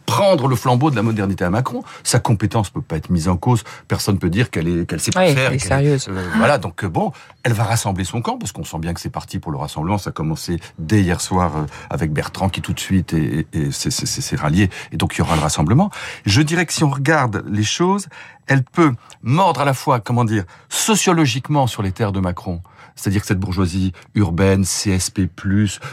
prendre 0.07 0.47
le 0.47 0.55
flambeau 0.55 0.89
de 0.89 0.95
la 0.95 1.03
modernité 1.03 1.43
à 1.43 1.51
Macron. 1.51 1.83
Sa 2.03 2.19
compétence 2.19 2.71
peut 2.71 2.81
pas 2.81 2.95
être 2.97 3.11
mise 3.11 3.27
en 3.29 3.37
cause. 3.37 3.63
Personne 3.87 4.17
peut 4.17 4.31
dire 4.31 4.49
qu'elle 4.49 4.67
est 4.67 4.89
qu'elle 4.89 4.99
sait 4.99 5.11
pas 5.11 5.27
Oui, 5.27 5.33
faire. 5.35 5.49
elle 5.51 5.55
est 5.57 5.59
sérieuse. 5.59 6.07
euh, 6.09 6.27
voilà, 6.37 6.57
donc 6.57 6.83
euh, 6.83 6.89
bon, 6.89 7.11
elle 7.43 7.53
va 7.53 7.65
rassembler 7.65 8.03
son 8.03 8.23
camp 8.23 8.39
parce 8.39 8.51
qu'on 8.51 8.63
sent 8.63 8.79
bien 8.79 8.95
que 8.95 8.99
c'est 8.99 9.11
parti 9.11 9.37
pour 9.37 9.51
le 9.51 9.59
rassemblement. 9.59 9.99
Ça 9.99 10.09
a 10.09 10.13
commencé 10.13 10.59
dès 10.79 11.01
hier 11.03 11.21
soir 11.21 11.55
euh, 11.55 11.65
avec 11.91 12.11
Bertrand 12.11 12.49
qui 12.49 12.61
tout 12.61 12.73
de 12.73 12.79
suite 12.79 13.13
est, 13.13 13.45
est- 13.53 13.55
est- 13.55 13.71
s'est- 13.71 13.91
s'est 13.91 14.07
s'est 14.21 14.35
rallié 14.35 14.71
et 14.91 14.97
donc 14.97 15.13
il 15.15 15.19
y 15.19 15.21
aura 15.21 15.35
le 15.35 15.41
rassemblement. 15.41 15.91
Je 16.25 16.41
dirais 16.41 16.65
que 16.65 16.73
si 16.73 16.83
on 16.83 16.89
regarde 16.89 17.43
les 17.47 17.63
choses, 17.63 18.07
elle 18.47 18.63
peut 18.63 18.91
mordre 19.21 19.61
à 19.61 19.65
la 19.65 19.75
fois, 19.75 19.99
comment 19.99 20.25
dire, 20.25 20.45
sociologiquement 20.89 21.67
sur 21.67 21.83
les 21.83 21.91
terres 21.91 22.11
de 22.11 22.19
Macron. 22.19 22.61
C'est-à-dire 22.95 23.21
que 23.21 23.27
cette 23.27 23.39
bourgeoisie 23.39 23.91
urbaine, 24.15 24.63
CSP+, 24.63 25.27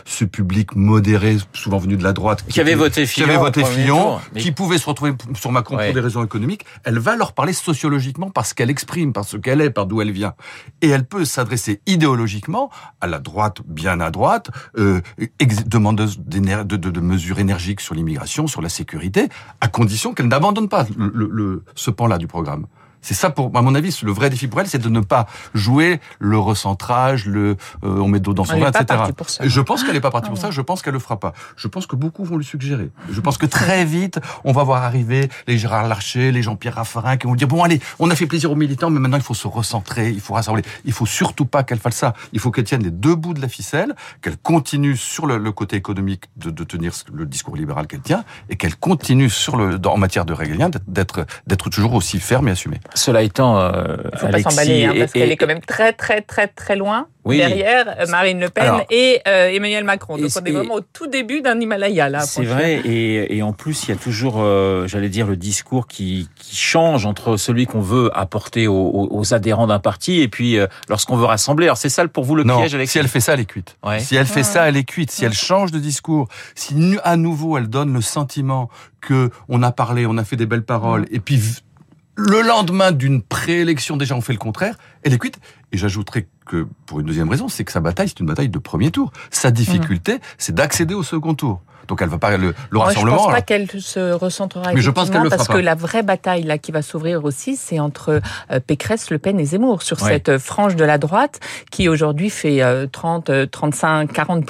ce 0.05 0.25
public 0.25 0.77
modéré, 0.77 1.37
souvent 1.53 1.79
venu 1.79 1.97
de 1.97 2.03
la 2.05 2.13
droite, 2.13 2.45
Qui 2.49 2.61
avait 2.61 2.75
voté 2.77 3.03
qui 3.03 3.09
Fillon 3.09 3.27
avait 3.29 3.37
au 3.37 3.41
voté 3.41 3.63
premier 3.63 3.75
Fillon, 3.83 3.97
tour, 4.03 4.23
mais- 4.35 4.41
qui 4.41 4.53
pouvait 4.53 4.79
se 4.79 4.87
retrouver 4.87 5.13
sur 5.35 5.51
Macron 5.53 5.77
Ouais. 5.77 5.87
pour 5.87 5.95
des 5.95 6.01
raisons 6.01 6.25
économiques, 6.25 6.65
elle 6.85 6.99
va 6.99 7.17
leur 7.17 7.33
parler 7.33 7.53
sociologiquement 7.53 8.31
parce 8.31 8.55
qu'elle 8.55 8.71
exprime, 8.71 9.13
parce 9.13 9.39
qu'elle 9.41 9.61
est, 9.61 9.71
par 9.71 9.87
d'où 9.87 10.01
elle 10.01 10.13
vient. 10.13 10.35
Et 10.81 10.89
elle 10.89 11.05
peut 11.05 11.25
s'adresser 11.25 11.81
idéologiquement 11.87 12.71
à 13.01 13.07
la 13.07 13.19
droite, 13.19 13.59
bien 13.67 14.01
à 14.01 14.11
droite, 14.11 14.51
euh, 14.79 15.01
ex- 15.41 15.65
demandeuse 15.65 16.19
de, 16.21 16.63
de, 16.63 16.77
de 16.77 17.01
mesures 17.01 17.39
énergiques 17.41 17.81
sur 17.81 17.95
l'immigration, 17.95 18.47
sur 18.47 18.63
la 18.63 18.69
sécurité, 18.69 19.29
à 19.61 19.69
condition 19.69 20.15
qu'elle 20.15 20.29
n'abandonne 20.29 20.69
pas 20.69 20.87
le, 20.97 21.11
le- 21.15 21.29
le- 21.33 21.65
ce 21.75 21.91
pan-là 21.91 22.19
du 22.19 22.27
programme. 22.29 22.67
C'est 23.03 23.15
ça, 23.15 23.31
pour, 23.31 23.51
à 23.55 23.63
mon 23.63 23.75
avis, 23.75 23.99
le 24.03 24.13
vrai 24.13 24.31
défi 24.31 24.47
pour 24.47 24.61
elle, 24.61 24.69
c'est 24.69 24.79
de 24.79 24.89
ne 24.89 25.01
pas 25.01 25.27
jouer 25.55 26.01
le 26.19 26.39
recentrage, 26.39 27.27
le 27.27 27.57
euh, 27.85 27.99
on 27.99 28.09
met 28.09 28.21
d'eau 28.21 28.33
dans 28.33 28.45
son 28.45 28.59
vin, 28.59 28.69
etc. 28.69 28.85
partie 28.87 29.13
pour 29.13 29.29
ça. 29.29 29.47
Je 29.47 29.61
pense 29.61 29.83
qu'elle 29.83 29.95
n'est 29.95 30.01
pas 30.01 30.11
partie 30.11 30.29
Ah 30.29 30.35
pour 30.35 30.39
ouais. 30.39 30.49
ça. 30.49 30.51
Je 30.51 30.61
pense 30.61 30.83
qu'elle 30.83 30.93
le 30.95 30.99
fera 31.01 31.19
pas. 31.19 31.33
Je 31.57 31.69
pense 31.69 31.87
que 31.87 31.97
beaucoup 31.97 32.25
vont 32.25 32.37
lui 32.37 32.45
suggérer. 32.45 32.91
Je 33.11 33.21
pense 33.21 33.39
que 33.39 33.47
très 33.47 33.85
vite, 33.85 34.21
on 34.45 34.53
va 34.53 34.63
voir 34.63 34.85
arriver 34.85 35.29
les 35.47 35.59
Gérard 35.59 35.89
Larcher, 35.89 36.33
les 36.33 36.43
Jean-Pierre 36.43 36.77
Raffarin 36.77 37.17
qui 37.17 37.27
vont 37.27 37.35
dire 37.35 37.49
bon 37.49 37.63
allez, 37.63 37.81
on 37.99 38.09
a 38.11 38.15
fait 38.15 38.27
plaisir 38.27 38.51
aux 38.53 38.57
militants, 38.57 38.91
mais 38.91 39.01
maintenant 39.01 39.17
il 39.19 39.23
faut 39.23 39.35
se 39.35 39.49
recentrer, 39.49 40.11
il 40.11 40.21
faut 40.21 40.35
rassembler. 40.35 40.63
Il 40.85 40.93
faut 40.93 41.07
surtout 41.07 41.45
pas 41.45 41.65
qu'elle 41.65 41.81
fasse 41.81 41.97
ça. 41.97 42.15
Il 42.33 42.39
faut 42.41 42.51
qu'elle 42.51 42.65
tienne 42.65 42.83
les 42.85 42.91
deux 42.91 43.15
bouts 43.17 43.35
de 43.35 43.41
la 43.41 43.49
ficelle, 43.49 43.95
qu'elle 44.21 44.37
continue 44.37 44.97
sur 44.97 45.27
le, 45.27 45.39
le 45.39 45.53
côté 45.53 45.77
économique 45.77 46.25
de, 46.37 46.51
de 46.51 46.65
tenir 46.65 46.93
le 47.13 47.27
discours 47.27 47.57
libéral 47.57 47.87
qu'elle 47.89 48.01
tient, 48.01 48.25
et 48.49 48.57
qu'elle 48.57 48.77
continue 48.77 49.29
sur 49.31 49.57
le 49.57 49.79
en 49.87 49.97
matière 49.99 50.25
de 50.25 50.33
régalien 50.33 50.71
d'être 50.87 51.27
d'être 51.47 51.69
toujours 51.69 51.95
aussi 51.95 52.21
ferme 52.21 52.49
et 52.49 52.53
assumée. 52.53 52.81
Cela 52.95 53.23
étant, 53.23 53.59
euh, 53.59 53.97
Il 54.13 54.19
faut 54.19 54.27
Alexis 54.27 54.45
pas 54.45 54.51
s'emballer, 54.51 54.85
hein, 54.85 54.93
et- 54.95 54.99
parce 55.01 55.13
qu'elle 55.13 55.31
est 55.33 55.37
quand 55.37 55.47
même 55.47 55.61
très, 55.61 55.93
très, 55.93 56.21
très, 56.21 56.47
très 56.49 56.77
loin 56.77 57.07
Oui. 57.25 57.39
derrière 57.39 57.97
euh, 58.01 58.07
Marine 58.09 58.39
Le 58.41 58.49
Pen 58.51 58.65
Alors- 58.65 58.83
et 58.91 59.21
euh, 59.27 59.49
Emmanuel 59.51 59.85
Macron. 59.85 60.19
Donc 60.19 60.31
on 60.41 60.45
est 60.45 60.51
vraiment 60.51 60.75
au 60.75 60.81
tout 60.81 61.07
début 61.07 61.41
d'un 61.41 61.59
Himalaya 61.61 62.09
là. 62.09 62.19
à 62.19 62.23
C'est 62.23 62.45
vrai, 62.45 62.81
et, 62.85 63.37
et 63.37 63.43
en 63.43 63.53
plus, 63.53 63.85
il 63.85 63.91
y 63.91 63.93
a 63.93 63.97
toujours, 63.97 64.37
euh, 64.39 64.87
j'allais 64.89 65.09
dire, 65.09 65.27
le 65.27 65.37
discours 65.37 65.87
qui, 65.87 66.29
qui 66.37 66.57
change 66.57 67.07
entre 67.07 67.37
celui 67.37 67.67
qu'on 67.67 67.81
veut 67.81 68.11
apporter 68.15 68.67
aux, 68.67 68.75
aux- 68.75 69.09
aux 69.11 69.35
adhérents 69.35 69.67
d'un 69.67 69.79
parti 69.79 70.21
et 70.21 70.29
puis 70.29 70.59
euh, 70.59 70.67
lorsqu'on 70.89 71.17
veut 71.17 71.25
rassembler. 71.27 71.67
Alors 71.67 71.77
c'est 71.79 71.89
ça 71.89 72.07
pour 72.09 72.25
vous 72.25 72.35
le 72.35 72.45
non, 72.45 72.59
piège, 72.59 72.75
Alexis 72.75 72.93
si 72.93 72.99
elle 72.99 73.09
fait 73.09 73.21
ça, 73.21 73.35
elle 73.35 73.41
est 73.41 73.45
cuite. 73.47 73.77
Ouais. 73.85 74.01
Si 74.01 74.17
elle 74.17 74.27
fait 74.27 74.37
Ouais. 74.41 74.43
ça, 74.43 74.69
elle 74.69 74.77
est 74.77 74.85
cuite. 74.85 75.11
Si 75.11 75.25
elle 75.25 75.33
change 75.33 75.71
de 75.71 75.79
discours, 75.79 76.29
si 76.55 76.75
à 77.05 77.17
nouveau 77.17 77.57
elle 77.57 77.69
donne 77.69 77.93
le 77.95 78.01
sentiment 78.03 78.69
que 79.01 79.31
on 79.49 79.63
a 79.63 79.73
parlé, 79.73 80.07
on 80.07 80.17
a 80.19 80.25
fait 80.25 80.37
des 80.37 80.47
belles 80.47 80.63
paroles, 80.65 81.07
et 81.11 81.19
puis 81.21 81.41
le 82.15 82.43
lendemain 82.43 82.93
d'une 82.93 83.23
préélection 83.23 83.97
déjà 83.97 84.15
on 84.15 84.21
fait 84.21 84.33
le 84.33 84.39
contraire, 84.39 84.77
elle 85.03 85.13
est 85.15 85.19
cuite. 85.19 85.39
Et 85.73 85.79
j'ajouterais 85.79 86.27
que 86.47 86.67
pour 86.87 87.01
une 87.01 87.07
deuxième 87.07 87.29
raison, 87.29 87.49
c'est 87.49 87.65
que 87.65 87.73
sa 87.73 87.81
bataille 87.81 88.09
c'est 88.09 88.21
une 88.21 88.27
bataille 88.27 88.49
de 88.49 88.59
premier 88.59 88.91
tour. 88.91 89.13
Sa 89.31 89.51
difficulté, 89.51 90.19
c'est 90.39 90.55
d'accéder 90.55 90.95
au 90.95 91.03
second 91.03 91.35
tour. 91.35 91.61
Donc 91.89 92.01
elle 92.01 92.09
va 92.09 92.19
pas 92.19 92.37
le, 92.37 92.47
le 92.49 92.55
Moi, 92.71 92.85
je 92.85 92.89
rassemblement. 92.91 93.17
pense 93.17 93.27
pas 93.27 93.33
alors, 93.33 93.45
qu'elle 93.45 93.69
se 93.81 94.13
recentrera 94.13 94.73
Mais 94.73 94.81
je 94.81 94.91
pense 94.91 95.11
qu'elle 95.11 95.23
le 95.23 95.29
parce 95.29 95.43
fera 95.47 95.55
que 95.55 95.59
pas. 95.59 95.65
la 95.65 95.75
vraie 95.75 96.05
bataille 96.05 96.45
là 96.45 96.57
qui 96.57 96.71
va 96.71 96.81
s'ouvrir 96.81 97.25
aussi, 97.25 97.57
c'est 97.57 97.81
entre 97.81 98.21
euh, 98.53 98.61
Pécresse, 98.61 99.11
Le 99.11 99.19
Pen 99.19 99.41
et 99.41 99.45
Zemmour 99.45 99.83
sur 99.83 99.99
cette 99.99 100.29
euh, 100.29 100.39
frange 100.39 100.77
de 100.77 100.85
la 100.85 100.99
droite 100.99 101.41
qui 101.73 101.89
aujourd'hui 101.89 102.31
fait 102.31 102.63
euh, 102.63 102.87
30, 102.87 103.31
euh, 103.31 103.47
35, 103.47 104.13
40 104.13 104.45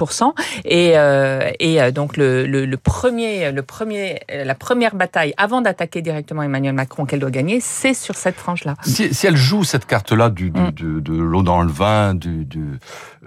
et 0.67 0.93
euh, 0.99 1.51
et 1.59 1.81
euh, 1.81 1.91
donc 1.91 2.19
le, 2.19 2.47
le, 2.47 2.67
le 2.67 2.77
premier, 2.77 3.51
le 3.51 3.63
premier, 3.63 4.21
la 4.31 4.55
première 4.55 4.95
bataille 4.95 5.33
avant 5.39 5.63
d'attaquer 5.63 6.03
directement 6.03 6.43
Emmanuel 6.43 6.75
Macron 6.75 7.07
qu'elle 7.07 7.21
doit 7.21 7.31
gagner, 7.31 7.61
c'est 7.61 7.95
sur 7.95 8.15
cette 8.17 8.37
frange 8.37 8.65
là. 8.65 8.75
si, 8.85 9.13
si 9.15 9.27
elle 9.27 9.37
joue 9.37 9.65
cette 9.65 9.87
carte-là 9.87 10.29
du, 10.51 10.51
du- 10.51 10.61
Mm. 10.61 11.01
de, 11.01 11.01
de 11.01 11.23
l'eau 11.23 11.43
dans 11.43 11.63
le 11.63 11.71
vin, 11.71 12.15
du, 12.15 12.45
du, 12.45 12.79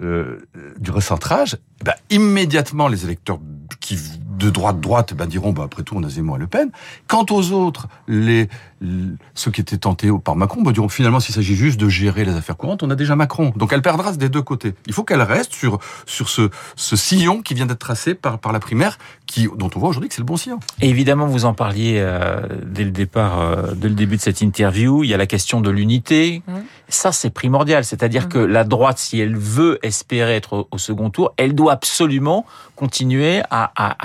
euh, 0.02 0.38
du 0.78 0.90
recentrage, 0.90 1.56
ben, 1.84 1.94
immédiatement 2.10 2.88
les 2.88 3.04
électeurs 3.04 3.38
qui 3.80 3.98
de 4.38 4.50
droite 4.50 4.80
droite 4.80 5.14
ben, 5.14 5.24
diront 5.26 5.52
bah, 5.52 5.62
après 5.64 5.82
tout 5.82 5.94
on 5.96 6.02
a 6.02 6.08
Zemmour 6.10 6.36
et 6.36 6.40
Le 6.40 6.46
Pen. 6.46 6.70
Quant 7.08 7.24
aux 7.30 7.52
autres, 7.52 7.88
les, 8.06 8.48
les- 8.82 9.06
ceux 9.34 9.50
qui 9.50 9.62
étaient 9.62 9.78
tentés 9.78 10.10
par 10.22 10.36
Macron 10.36 10.60
ben, 10.60 10.72
diront 10.72 10.90
finalement 10.90 11.20
s'il 11.20 11.34
s'agit 11.34 11.56
juste 11.56 11.80
de 11.80 11.88
gérer 11.88 12.24
les 12.26 12.34
affaires 12.34 12.56
courantes, 12.58 12.82
on 12.82 12.90
a 12.90 12.94
déjà 12.96 13.16
Macron. 13.16 13.52
Donc 13.56 13.72
elle 13.72 13.80
perdra 13.80 14.12
des 14.12 14.28
deux 14.28 14.42
côtés. 14.42 14.74
Il 14.86 14.92
faut 14.92 15.04
qu'elle 15.04 15.22
reste 15.22 15.52
sur 15.54 15.78
sur 16.04 16.28
ce, 16.28 16.50
ce 16.76 16.96
sillon 16.96 17.40
qui 17.40 17.54
vient 17.54 17.64
d'être 17.64 17.78
tracé 17.78 18.14
par 18.14 18.38
par 18.38 18.52
la 18.52 18.60
primaire, 18.60 18.98
qui 19.26 19.48
dont 19.56 19.70
on 19.74 19.78
voit 19.78 19.88
aujourd'hui 19.88 20.10
que 20.10 20.14
c'est 20.14 20.20
le 20.20 20.26
bon 20.26 20.36
sillon. 20.36 20.60
Et 20.82 20.90
évidemment, 20.90 21.26
vous 21.26 21.46
en 21.46 21.54
parliez 21.54 21.94
euh, 21.98 22.42
dès 22.66 22.84
le 22.84 22.90
départ, 22.90 23.40
euh, 23.40 23.72
dès 23.74 23.88
le 23.88 23.94
début 23.94 24.16
de 24.16 24.22
cette 24.22 24.42
interview. 24.42 25.02
Il 25.02 25.08
y 25.08 25.14
a 25.14 25.18
la 25.18 25.26
question 25.26 25.62
de 25.62 25.70
l'unité. 25.70 26.42
Mhm. 26.46 26.62
Ça, 26.88 27.10
c'est 27.10 27.30
primordial. 27.30 27.84
C'est-à-dire 27.84 28.24
Mhm. 28.24 28.28
que 28.28 28.38
la 28.38 28.64
droite, 28.64 28.98
si 28.98 29.18
elle 29.18 29.36
veut 29.36 29.78
espérer 29.82 30.36
être 30.36 30.52
au, 30.52 30.68
au 30.70 30.78
second 30.78 31.08
tour, 31.10 31.32
elle 31.38 31.54
doit 31.54 31.65
absolument 31.68 32.46
continuer 32.74 33.42
à, 33.50 33.96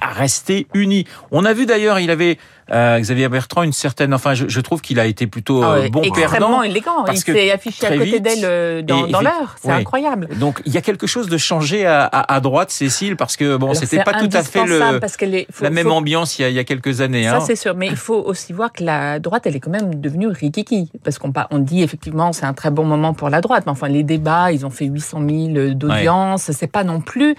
rester 0.00 0.66
unie. 0.74 1.06
On 1.30 1.44
a 1.44 1.52
vu 1.52 1.66
d'ailleurs, 1.66 1.98
il 1.98 2.10
avait 2.10 2.38
euh, 2.72 2.98
Xavier 3.00 3.28
Bertrand 3.28 3.62
une 3.62 3.72
certaine. 3.72 4.12
Enfin, 4.14 4.34
je, 4.34 4.46
je 4.48 4.60
trouve 4.60 4.80
qu'il 4.80 4.98
a 5.00 5.06
été 5.06 5.26
plutôt 5.26 5.62
Ah 5.62 5.72
euh, 5.74 5.80
ouais, 5.82 5.90
bon 5.90 6.02
extrêmement 6.02 6.28
perdant. 6.48 6.62
élégant. 6.62 7.04
parce 7.04 7.18
Il 7.26 7.34
s'est 7.34 7.50
affiché 7.50 7.86
à 7.86 7.96
côté 7.96 8.20
d'elle 8.20 8.44
euh, 8.44 8.82
dans, 8.82 9.06
dans 9.06 9.20
l'heure. 9.20 9.56
C'est 9.62 9.70
incroyable. 9.70 10.28
Donc, 10.38 10.62
il 10.66 10.72
y 10.72 10.76
a 10.78 10.80
quelque 10.82 11.06
chose 11.06 11.28
de 11.28 11.36
changé 11.38 11.86
à, 11.86 12.04
à, 12.04 12.34
à 12.34 12.40
droite, 12.40 12.70
Cécile, 12.70 13.16
parce 13.16 13.36
que 13.36 13.56
bon, 13.56 13.74
c'était 13.74 14.02
pas 14.02 14.14
tout 14.14 14.28
à 14.32 14.42
fait 14.42 14.64
le, 14.64 14.98
parce 15.00 15.16
est- 15.20 15.46
faut- 15.50 15.64
la 15.64 15.70
même 15.70 15.86
faut- 15.86 15.92
ambiance 15.92 16.38
il 16.38 16.42
y 16.42 16.44
a, 16.44 16.48
il 16.50 16.54
y 16.54 16.58
a 16.58 16.64
quelques 16.64 17.00
années. 17.00 17.24
Ça, 17.24 17.36
hein. 17.36 17.40
c'est 17.40 17.56
sûr. 17.56 17.74
Mais 17.74 17.86
il 17.86 17.96
faut 17.96 18.20
aussi 18.22 18.52
voir 18.52 18.72
que 18.72 18.84
la 18.84 19.18
droite, 19.18 19.46
elle 19.46 19.56
est 19.56 19.60
quand 19.60 19.70
même 19.70 19.94
devenue 19.94 20.28
rikiki. 20.28 20.90
Parce 21.04 21.18
qu'on 21.18 21.32
on 21.50 21.58
dit 21.58 21.82
effectivement, 21.82 22.32
c'est 22.32 22.44
un 22.46 22.54
très 22.54 22.70
bon 22.70 22.84
moment 22.84 23.14
pour 23.14 23.30
la 23.30 23.40
droite. 23.40 23.64
Mais 23.66 23.72
enfin, 23.72 23.88
les 23.88 24.02
débats, 24.02 24.52
ils 24.52 24.64
ont 24.66 24.70
fait 24.70 24.84
800 24.86 25.20
000 25.54 25.74
d'audience. 25.74 26.50
C'est 26.52 26.66
pas 26.70 26.84
non 26.84 27.00
plus. 27.00 27.34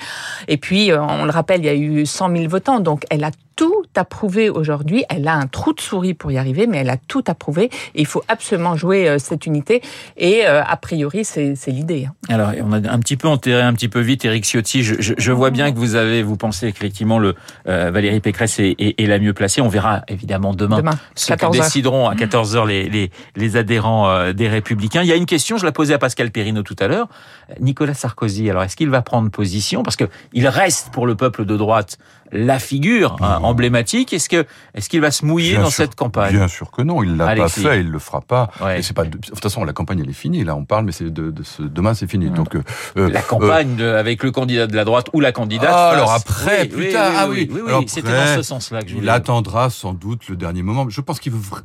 Et 0.47 0.57
puis, 0.57 0.91
euh, 0.91 1.01
on 1.01 1.25
le 1.25 1.31
rappelle, 1.31 1.59
il 1.61 1.65
y 1.65 1.69
a 1.69 1.75
eu 1.75 2.05
100 2.05 2.29
000 2.35 2.47
votants. 2.49 2.79
Donc, 2.79 3.05
elle 3.09 3.23
a 3.23 3.31
tout 3.59 3.83
à 3.93 4.05
prouver 4.05 4.49
aujourd'hui. 4.49 5.03
Elle 5.09 5.27
a 5.27 5.33
un 5.35 5.45
trou 5.47 5.73
de 5.73 5.81
souris 5.81 6.13
pour 6.13 6.31
y 6.31 6.37
arriver, 6.37 6.65
mais 6.65 6.77
elle 6.77 6.89
a 6.89 6.95
tout 6.95 7.25
à 7.27 7.33
prouver. 7.35 7.65
Et 7.93 7.99
il 7.99 8.05
faut 8.05 8.23
absolument 8.29 8.77
jouer 8.77 9.09
euh, 9.09 9.17
cette 9.19 9.45
unité. 9.45 9.81
Et 10.15 10.47
euh, 10.47 10.63
a 10.63 10.77
priori, 10.77 11.25
c'est 11.25 11.55
l'idée. 11.67 12.07
hein. 12.07 12.13
Alors, 12.29 12.51
on 12.63 12.71
a 12.71 12.89
un 12.89 12.99
petit 12.99 13.17
peu 13.17 13.27
enterré 13.27 13.61
un 13.61 13.73
petit 13.73 13.89
peu 13.89 13.99
vite 13.99 14.23
Éric 14.23 14.45
Ciotti. 14.45 14.81
Je, 14.83 14.95
je, 14.99 15.13
je 15.17 15.31
vois 15.33 15.49
bien 15.49 15.73
que 15.73 15.77
vous 15.77 15.95
avez, 15.95 16.23
vous 16.23 16.37
pensez 16.37 16.71
qu'effectivement 16.71 17.19
le 17.19 17.35
euh, 17.67 17.91
Valérie 17.91 18.21
Pécresse 18.21 18.59
est, 18.59 18.75
est- 18.79 18.97
est 19.01 19.07
la 19.07 19.19
mieux 19.19 19.33
placée. 19.33 19.59
On 19.59 19.67
verra 19.67 20.03
évidemment 20.07 20.53
demain, 20.53 20.77
Demain, 20.77 20.97
ce 21.15 21.25
que 21.25 21.33
14 21.33 21.57
heures. 21.57 21.65
décideront 21.65 22.07
à 22.07 22.15
14 22.15 22.55
heures 22.55 22.65
les, 22.65 22.87
les, 22.87 23.11
les 23.35 23.57
adhérents 23.57 24.07
euh, 24.09 24.31
des 24.31 24.47
Républicains. 24.47 25.01
Il 25.01 25.07
y 25.09 25.11
a 25.11 25.17
une 25.17 25.25
question, 25.25 25.57
je 25.57 25.65
la 25.65 25.73
posais 25.73 25.93
à 25.93 25.97
Pascal 25.97 26.31
Perrineau 26.31 26.63
tout 26.63 26.77
à 26.79 26.87
l'heure. 26.87 27.09
Nicolas 27.59 27.93
Sarkozy, 27.93 28.49
alors 28.49 28.63
est-ce 28.63 28.77
qu'il 28.77 28.89
va 28.89 29.01
prendre 29.01 29.29
position? 29.29 29.83
Parce 29.83 29.97
que 29.97 30.05
il 30.31 30.47
reste 30.47 30.91
pour 30.93 31.05
le 31.07 31.15
peuple 31.15 31.43
de 31.43 31.57
droite 31.57 31.97
la 32.31 32.59
figure 32.59 33.15
hein, 33.21 33.39
emblématique. 33.43 34.13
Est-ce 34.13 34.29
que 34.29 34.45
est-ce 34.73 34.89
qu'il 34.89 35.01
va 35.01 35.11
se 35.11 35.25
mouiller 35.25 35.51
Bien 35.51 35.61
dans 35.63 35.69
sûr, 35.69 35.83
cette 35.83 35.95
campagne? 35.95 36.31
Bien 36.35 36.47
sûr 36.47 36.71
que 36.71 36.81
non, 36.81 37.03
il 37.03 37.17
l'a 37.17 37.35
pas 37.35 37.49
fait, 37.49 37.81
il 37.81 37.89
le 37.89 37.99
fera 37.99 38.21
pas. 38.21 38.51
Ouais. 38.61 38.79
Et 38.79 38.81
c'est 38.81 38.93
pas 38.93 39.03
de, 39.05 39.09
de 39.09 39.17
toute 39.17 39.41
façon 39.41 39.63
la 39.63 39.73
campagne 39.73 39.99
elle 40.03 40.09
est 40.09 40.13
finie 40.13 40.43
là, 40.43 40.55
on 40.55 40.65
parle 40.65 40.85
mais 40.85 40.91
c'est 40.91 41.09
de, 41.11 41.31
de 41.31 41.43
ce, 41.43 41.61
demain 41.61 41.93
c'est 41.93 42.09
fini. 42.09 42.27
Mm. 42.29 42.33
Donc 42.33 42.55
euh, 42.55 42.63
euh, 42.97 43.09
La 43.09 43.21
campagne 43.21 43.75
de- 43.75 43.85
avec 43.85 44.23
le 44.23 44.31
candidat 44.31 44.67
de 44.67 44.75
la 44.75 44.85
droite 44.85 45.07
ou 45.13 45.19
la 45.19 45.31
candidate. 45.31 45.69
Ah, 45.73 45.89
alors 45.91 46.11
après, 46.11 46.65
plus 46.67 46.89
tard, 46.89 47.11
ah 47.17 47.27
oui. 47.29 47.49
oui, 47.51 47.61
oui, 47.65 47.85
c'était 47.87 48.09
dans 48.11 48.35
ce 48.35 48.41
sens-là 48.43 48.81
que 48.81 48.89
je 48.89 48.93
il 48.95 48.99
voulais. 49.01 49.11
attendra 49.11 49.69
sans 49.69 49.93
doute 49.93 50.27
le 50.29 50.35
dernier 50.35 50.61
moment. 50.63 50.87
Je 50.89 51.01
pense 51.01 51.19
qu'il 51.19 51.31
veut 51.31 51.39
vra- 51.39 51.63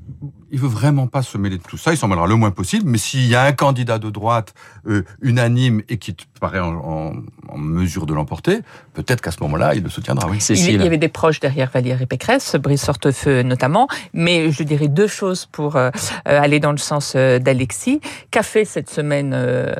il 0.50 0.59
veut 0.61 0.68
vraiment 0.68 1.06
pas 1.09 1.23
se 1.23 1.37
mêler 1.37 1.59
de 1.59 1.62
tout 1.62 1.76
ça, 1.76 1.92
il 1.92 1.97
s'en 1.97 2.09
mêlera 2.09 2.26
le 2.26 2.37
moins 2.37 2.50
possible, 2.52 2.88
mais 2.88 2.99
s'il 2.99 3.26
y 3.26 3.35
a 3.35 3.42
un 3.44 3.52
candidat 3.52 3.99
de 3.99 4.09
droite 4.11 4.54
euh, 4.87 5.02
unanime 5.21 5.83
et 5.88 5.99
qui 5.99 6.16
paraît 6.45 6.61
en, 6.61 6.75
en- 6.75 7.13
en 7.49 7.59
mesure 7.59 8.05
de 8.07 8.15
l'emporter, 8.15 8.57
peut-être 8.95 9.21
qu'à 9.21 9.31
ce 9.31 9.41
moment-là, 9.45 9.75
il 9.75 9.83
le 9.83 9.89
soutiendra, 9.89 10.29
oui. 10.29 10.39
Il, 10.51 10.57
il 10.75 10.83
y 10.83 10.87
avait 10.87 10.99
des 10.99 11.09
proches 11.21 11.41
derrière 11.41 11.71
Valérie 11.73 12.07
Pécresse, 12.07 12.57
Brice 12.57 12.89
Hortefeux 12.89 13.43
notamment, 13.43 13.87
mais 14.13 14.51
je 14.51 14.63
dirais 14.63 14.89
deux 14.89 15.07
choses 15.07 15.47
pour 15.47 15.77
euh, 15.77 15.91
euh, 16.29 16.41
aller 16.45 16.61
dans 16.61 16.73
le 16.73 16.79
sens 16.79 17.15
euh, 17.17 17.39
d'Alexis. 17.39 18.01
Qu'a 18.31 18.43
fait 18.43 18.65
cette 18.65 18.91
semaine 18.91 19.33
euh, 19.35 19.73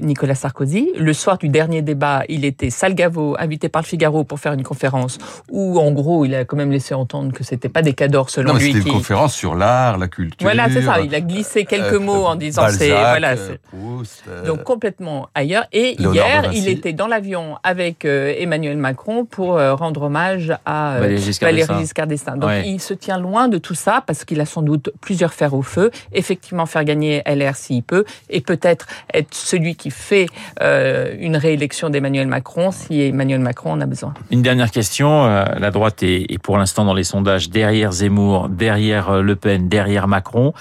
Nicolas 0.00 0.34
Sarkozy? 0.34 0.90
Le 0.98 1.12
soir 1.12 1.36
du 1.38 1.48
dernier 1.48 1.82
débat, 1.82 2.22
il 2.28 2.44
était 2.44 2.70
Salgavo, 2.70 3.36
invité 3.38 3.68
par 3.68 3.82
le 3.82 3.86
Figaro 3.86 4.24
pour 4.24 4.38
faire 4.40 4.52
une 4.52 4.62
conférence 4.62 5.18
où, 5.50 5.78
en 5.80 5.90
gros, 5.92 6.24
il 6.24 6.34
a 6.34 6.44
quand 6.44 6.56
même 6.56 6.70
laissé 6.70 6.94
entendre 6.94 7.32
que 7.32 7.42
c'était 7.44 7.68
pas 7.68 7.82
des 7.82 7.94
cadors 7.94 8.30
selon 8.30 8.52
Non, 8.52 8.54
mais 8.58 8.60
lui. 8.64 8.72
c'était 8.72 8.84
qui- 8.84 8.88
une 8.90 8.94
conférence 8.94 9.34
sur 9.34 9.54
l'art, 9.54 9.98
la 9.98 10.08
culture. 10.08 10.36
Voilà, 10.40 10.68
c'est 10.70 10.82
ça. 10.82 11.00
Il 11.00 11.14
a 11.14 11.20
glissé 11.20 11.64
quelques 11.64 11.94
euh, 11.94 12.00
mots 12.00 12.24
en 12.26 12.36
disant 12.36 12.62
c'est 12.70 12.90
voilà. 12.90 13.34
Proust, 13.70 14.24
donc 14.46 14.62
complètement 14.62 15.28
ailleurs. 15.34 15.66
Et 15.72 15.96
hier, 15.98 16.50
il 16.52 16.68
était 16.68 16.92
dans 16.92 17.06
l'avion 17.06 17.56
avec 17.62 18.04
euh, 18.04 18.34
Emmanuel 18.38 18.76
Macron 18.76 19.24
pour 19.24 19.56
euh, 19.56 19.74
rendre 19.74 20.02
hommage 20.02 20.52
à 20.64 20.94
euh, 20.96 21.00
Valéry 21.00 21.22
Giscard 21.22 21.48
Valéry 21.48 21.66
d'Estaing. 21.66 21.80
Giscard 21.80 22.06
d'Estaing. 22.06 22.36
Donc 22.36 22.48
Ouais. 22.50 22.62
il 22.66 22.80
se 22.80 22.94
tient 22.94 23.18
loin 23.18 23.48
de 23.48 23.58
tout 23.58 23.74
ça 23.74 24.02
parce 24.06 24.24
qu'il 24.24 24.40
a 24.40 24.46
sans 24.46 24.62
doute 24.62 24.90
plusieurs 25.00 25.34
fers 25.34 25.54
au 25.54 25.62
feu. 25.62 25.90
Effectivement, 26.12 26.66
faire 26.66 26.84
gagner 26.84 27.22
LR 27.26 27.56
s'il 27.56 27.82
peut, 27.82 28.04
et 28.30 28.40
peut-être 28.40 28.86
être 29.12 29.34
celui 29.34 29.76
qui 29.76 29.90
fait 29.90 30.26
euh, 30.62 31.14
une 31.18 31.36
réélection 31.36 31.90
d'Emmanuel 31.90 32.26
Macron 32.26 32.70
si 32.70 33.00
Emmanuel 33.02 33.40
Macron 33.40 33.72
en 33.72 33.80
a 33.80 33.86
besoin. 33.86 34.14
Une 34.30 34.42
dernière 34.42 34.70
question. 34.70 35.24
Euh, 35.26 35.44
La 35.58 35.70
droite 35.70 36.02
est, 36.02 36.26
est 36.32 36.38
pour 36.38 36.58
l'instant 36.58 36.84
dans 36.84 36.94
les 36.94 37.04
sondages 37.04 37.50
derrière 37.50 37.92
Zemmour, 37.92 38.48
derrière 38.48 39.22
Le 39.22 39.36
Pen, 39.36 39.68
derrière 39.68 40.08
Macron. 40.08 40.52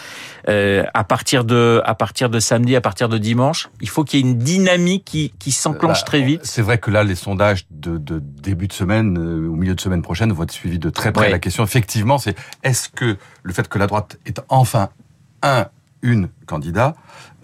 Euh, 0.49 0.83
à 0.93 1.03
partir 1.03 1.43
de 1.43 1.81
à 1.85 1.93
partir 1.93 2.29
de 2.29 2.39
samedi, 2.39 2.75
à 2.75 2.81
partir 2.81 3.09
de 3.09 3.17
dimanche, 3.17 3.69
il 3.81 3.89
faut 3.89 4.03
qu'il 4.03 4.19
y 4.19 4.23
ait 4.23 4.25
une 4.31 4.37
dynamique 4.37 5.03
qui, 5.05 5.26
qui 5.29 5.51
s'enclenche 5.51 6.03
très 6.03 6.21
vite. 6.21 6.41
C'est 6.43 6.61
vrai 6.61 6.77
que 6.77 6.91
là, 6.91 7.03
les 7.03 7.15
sondages 7.15 7.65
de, 7.71 7.97
de 7.97 8.19
début 8.19 8.67
de 8.67 8.73
semaine, 8.73 9.17
euh, 9.17 9.47
au 9.47 9.55
milieu 9.55 9.75
de 9.75 9.81
semaine 9.81 10.01
prochaine, 10.01 10.31
vont 10.31 10.43
être 10.43 10.51
suivis 10.51 10.79
de 10.79 10.89
très 10.89 11.11
près. 11.11 11.25
Ouais. 11.25 11.31
La 11.31 11.39
question, 11.39 11.63
effectivement, 11.63 12.17
c'est 12.17 12.35
est-ce 12.63 12.89
que 12.89 13.17
le 13.43 13.53
fait 13.53 13.67
que 13.67 13.79
la 13.79 13.87
droite 13.87 14.17
ait 14.25 14.33
enfin 14.49 14.89
un, 15.41 15.67
une 16.01 16.29
candidat, 16.45 16.95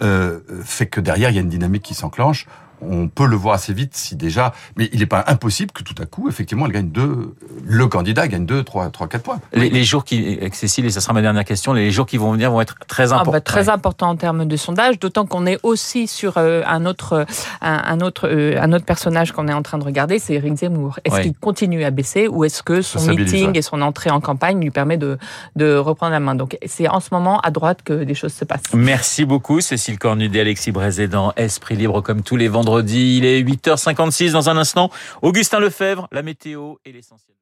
euh, 0.01 0.39
fait 0.63 0.87
que 0.87 0.99
derrière, 0.99 1.29
il 1.29 1.35
y 1.35 1.37
a 1.37 1.41
une 1.41 1.49
dynamique 1.49 1.83
qui 1.83 1.93
s'enclenche 1.93 2.47
on 2.89 3.07
peut 3.07 3.25
le 3.25 3.35
voir 3.35 3.55
assez 3.55 3.73
vite 3.73 3.95
si 3.95 4.15
déjà, 4.15 4.53
mais 4.77 4.89
il 4.93 4.99
n'est 4.99 5.05
pas 5.05 5.23
impossible 5.27 5.71
que 5.71 5.83
tout 5.83 5.95
à 6.01 6.05
coup, 6.05 6.27
effectivement, 6.29 6.65
elle 6.65 6.71
gagne 6.71 6.89
deux, 6.89 7.35
le 7.65 7.87
candidat 7.87 8.27
gagne 8.27 8.45
deux, 8.45 8.63
trois, 8.63 8.89
trois, 8.89 9.07
quatre 9.07 9.23
points. 9.23 9.39
Les, 9.53 9.69
les 9.69 9.83
jours 9.83 10.03
qui, 10.03 10.39
Cécile, 10.53 10.85
et 10.85 10.89
ça 10.91 11.01
sera 11.01 11.13
ma 11.13 11.21
dernière 11.21 11.45
question, 11.45 11.73
les 11.73 11.91
jours 11.91 12.05
qui 12.05 12.17
vont 12.17 12.31
venir 12.31 12.51
vont 12.51 12.61
être 12.61 12.75
très 12.87 13.11
Ah 13.11 13.15
importants. 13.15 13.31
bah, 13.31 13.41
très 13.41 13.63
Ouais. 13.63 13.69
important 13.69 14.09
en 14.09 14.15
termes 14.15 14.45
de 14.45 14.55
sondage, 14.57 14.99
d'autant 14.99 15.25
qu'on 15.25 15.45
est 15.45 15.57
aussi 15.63 16.07
sur 16.07 16.37
euh, 16.37 16.61
un 16.65 16.85
autre, 16.85 17.25
un, 17.61 17.81
un 17.85 18.01
autre, 18.01 18.27
euh, 18.29 18.59
un 18.61 18.73
autre 18.73 18.85
personnage 18.85 19.31
qu'on 19.31 19.47
est 19.47 19.53
en 19.53 19.61
train 19.63 19.77
de 19.77 19.83
regarder, 19.83 20.19
c'est 20.19 20.33
Eric 20.33 20.55
Zemmour. 20.57 20.99
Est-ce 21.05 21.13
Ouais. 21.15 21.21
qu'il 21.23 21.33
continue 21.35 21.83
à 21.83 21.91
baisser 21.91 22.27
ou 22.27 22.43
est-ce 22.43 22.63
que 22.63 22.81
son 22.81 22.99
meeting 23.07 23.51
ouais. 23.51 23.57
et 23.59 23.61
son 23.61 23.81
entrée 23.81 24.09
en 24.09 24.19
campagne 24.19 24.59
lui 24.61 24.71
permet 24.71 24.97
de, 24.97 25.17
de 25.55 25.75
reprendre 25.75 26.11
la 26.11 26.19
main? 26.19 26.35
Donc 26.35 26.57
c'est 26.65 26.87
en 26.87 26.99
ce 26.99 27.09
moment 27.11 27.39
à 27.41 27.51
droite 27.51 27.79
que 27.83 27.93
les 27.93 28.15
choses 28.15 28.33
se 28.33 28.45
passent. 28.45 28.61
Merci 28.73 29.25
beaucoup, 29.25 29.61
Cécile 29.61 29.97
Cornudet, 29.99 30.41
Alexis 30.41 30.71
Brézé 30.71 31.07
dans 31.07 31.31
Esprit 31.35 31.75
Libre, 31.75 32.01
comme 32.01 32.21
tous 32.23 32.35
les 32.35 32.47
vendredis. 32.47 32.72
Il 32.81 33.25
est 33.25 33.41
8h56 33.41 34.31
dans 34.31 34.49
un 34.49 34.57
instant. 34.57 34.89
Augustin 35.21 35.59
Lefebvre, 35.59 36.07
la 36.11 36.21
météo 36.21 36.75
et 36.85 36.91
l'essentiel. 36.91 37.35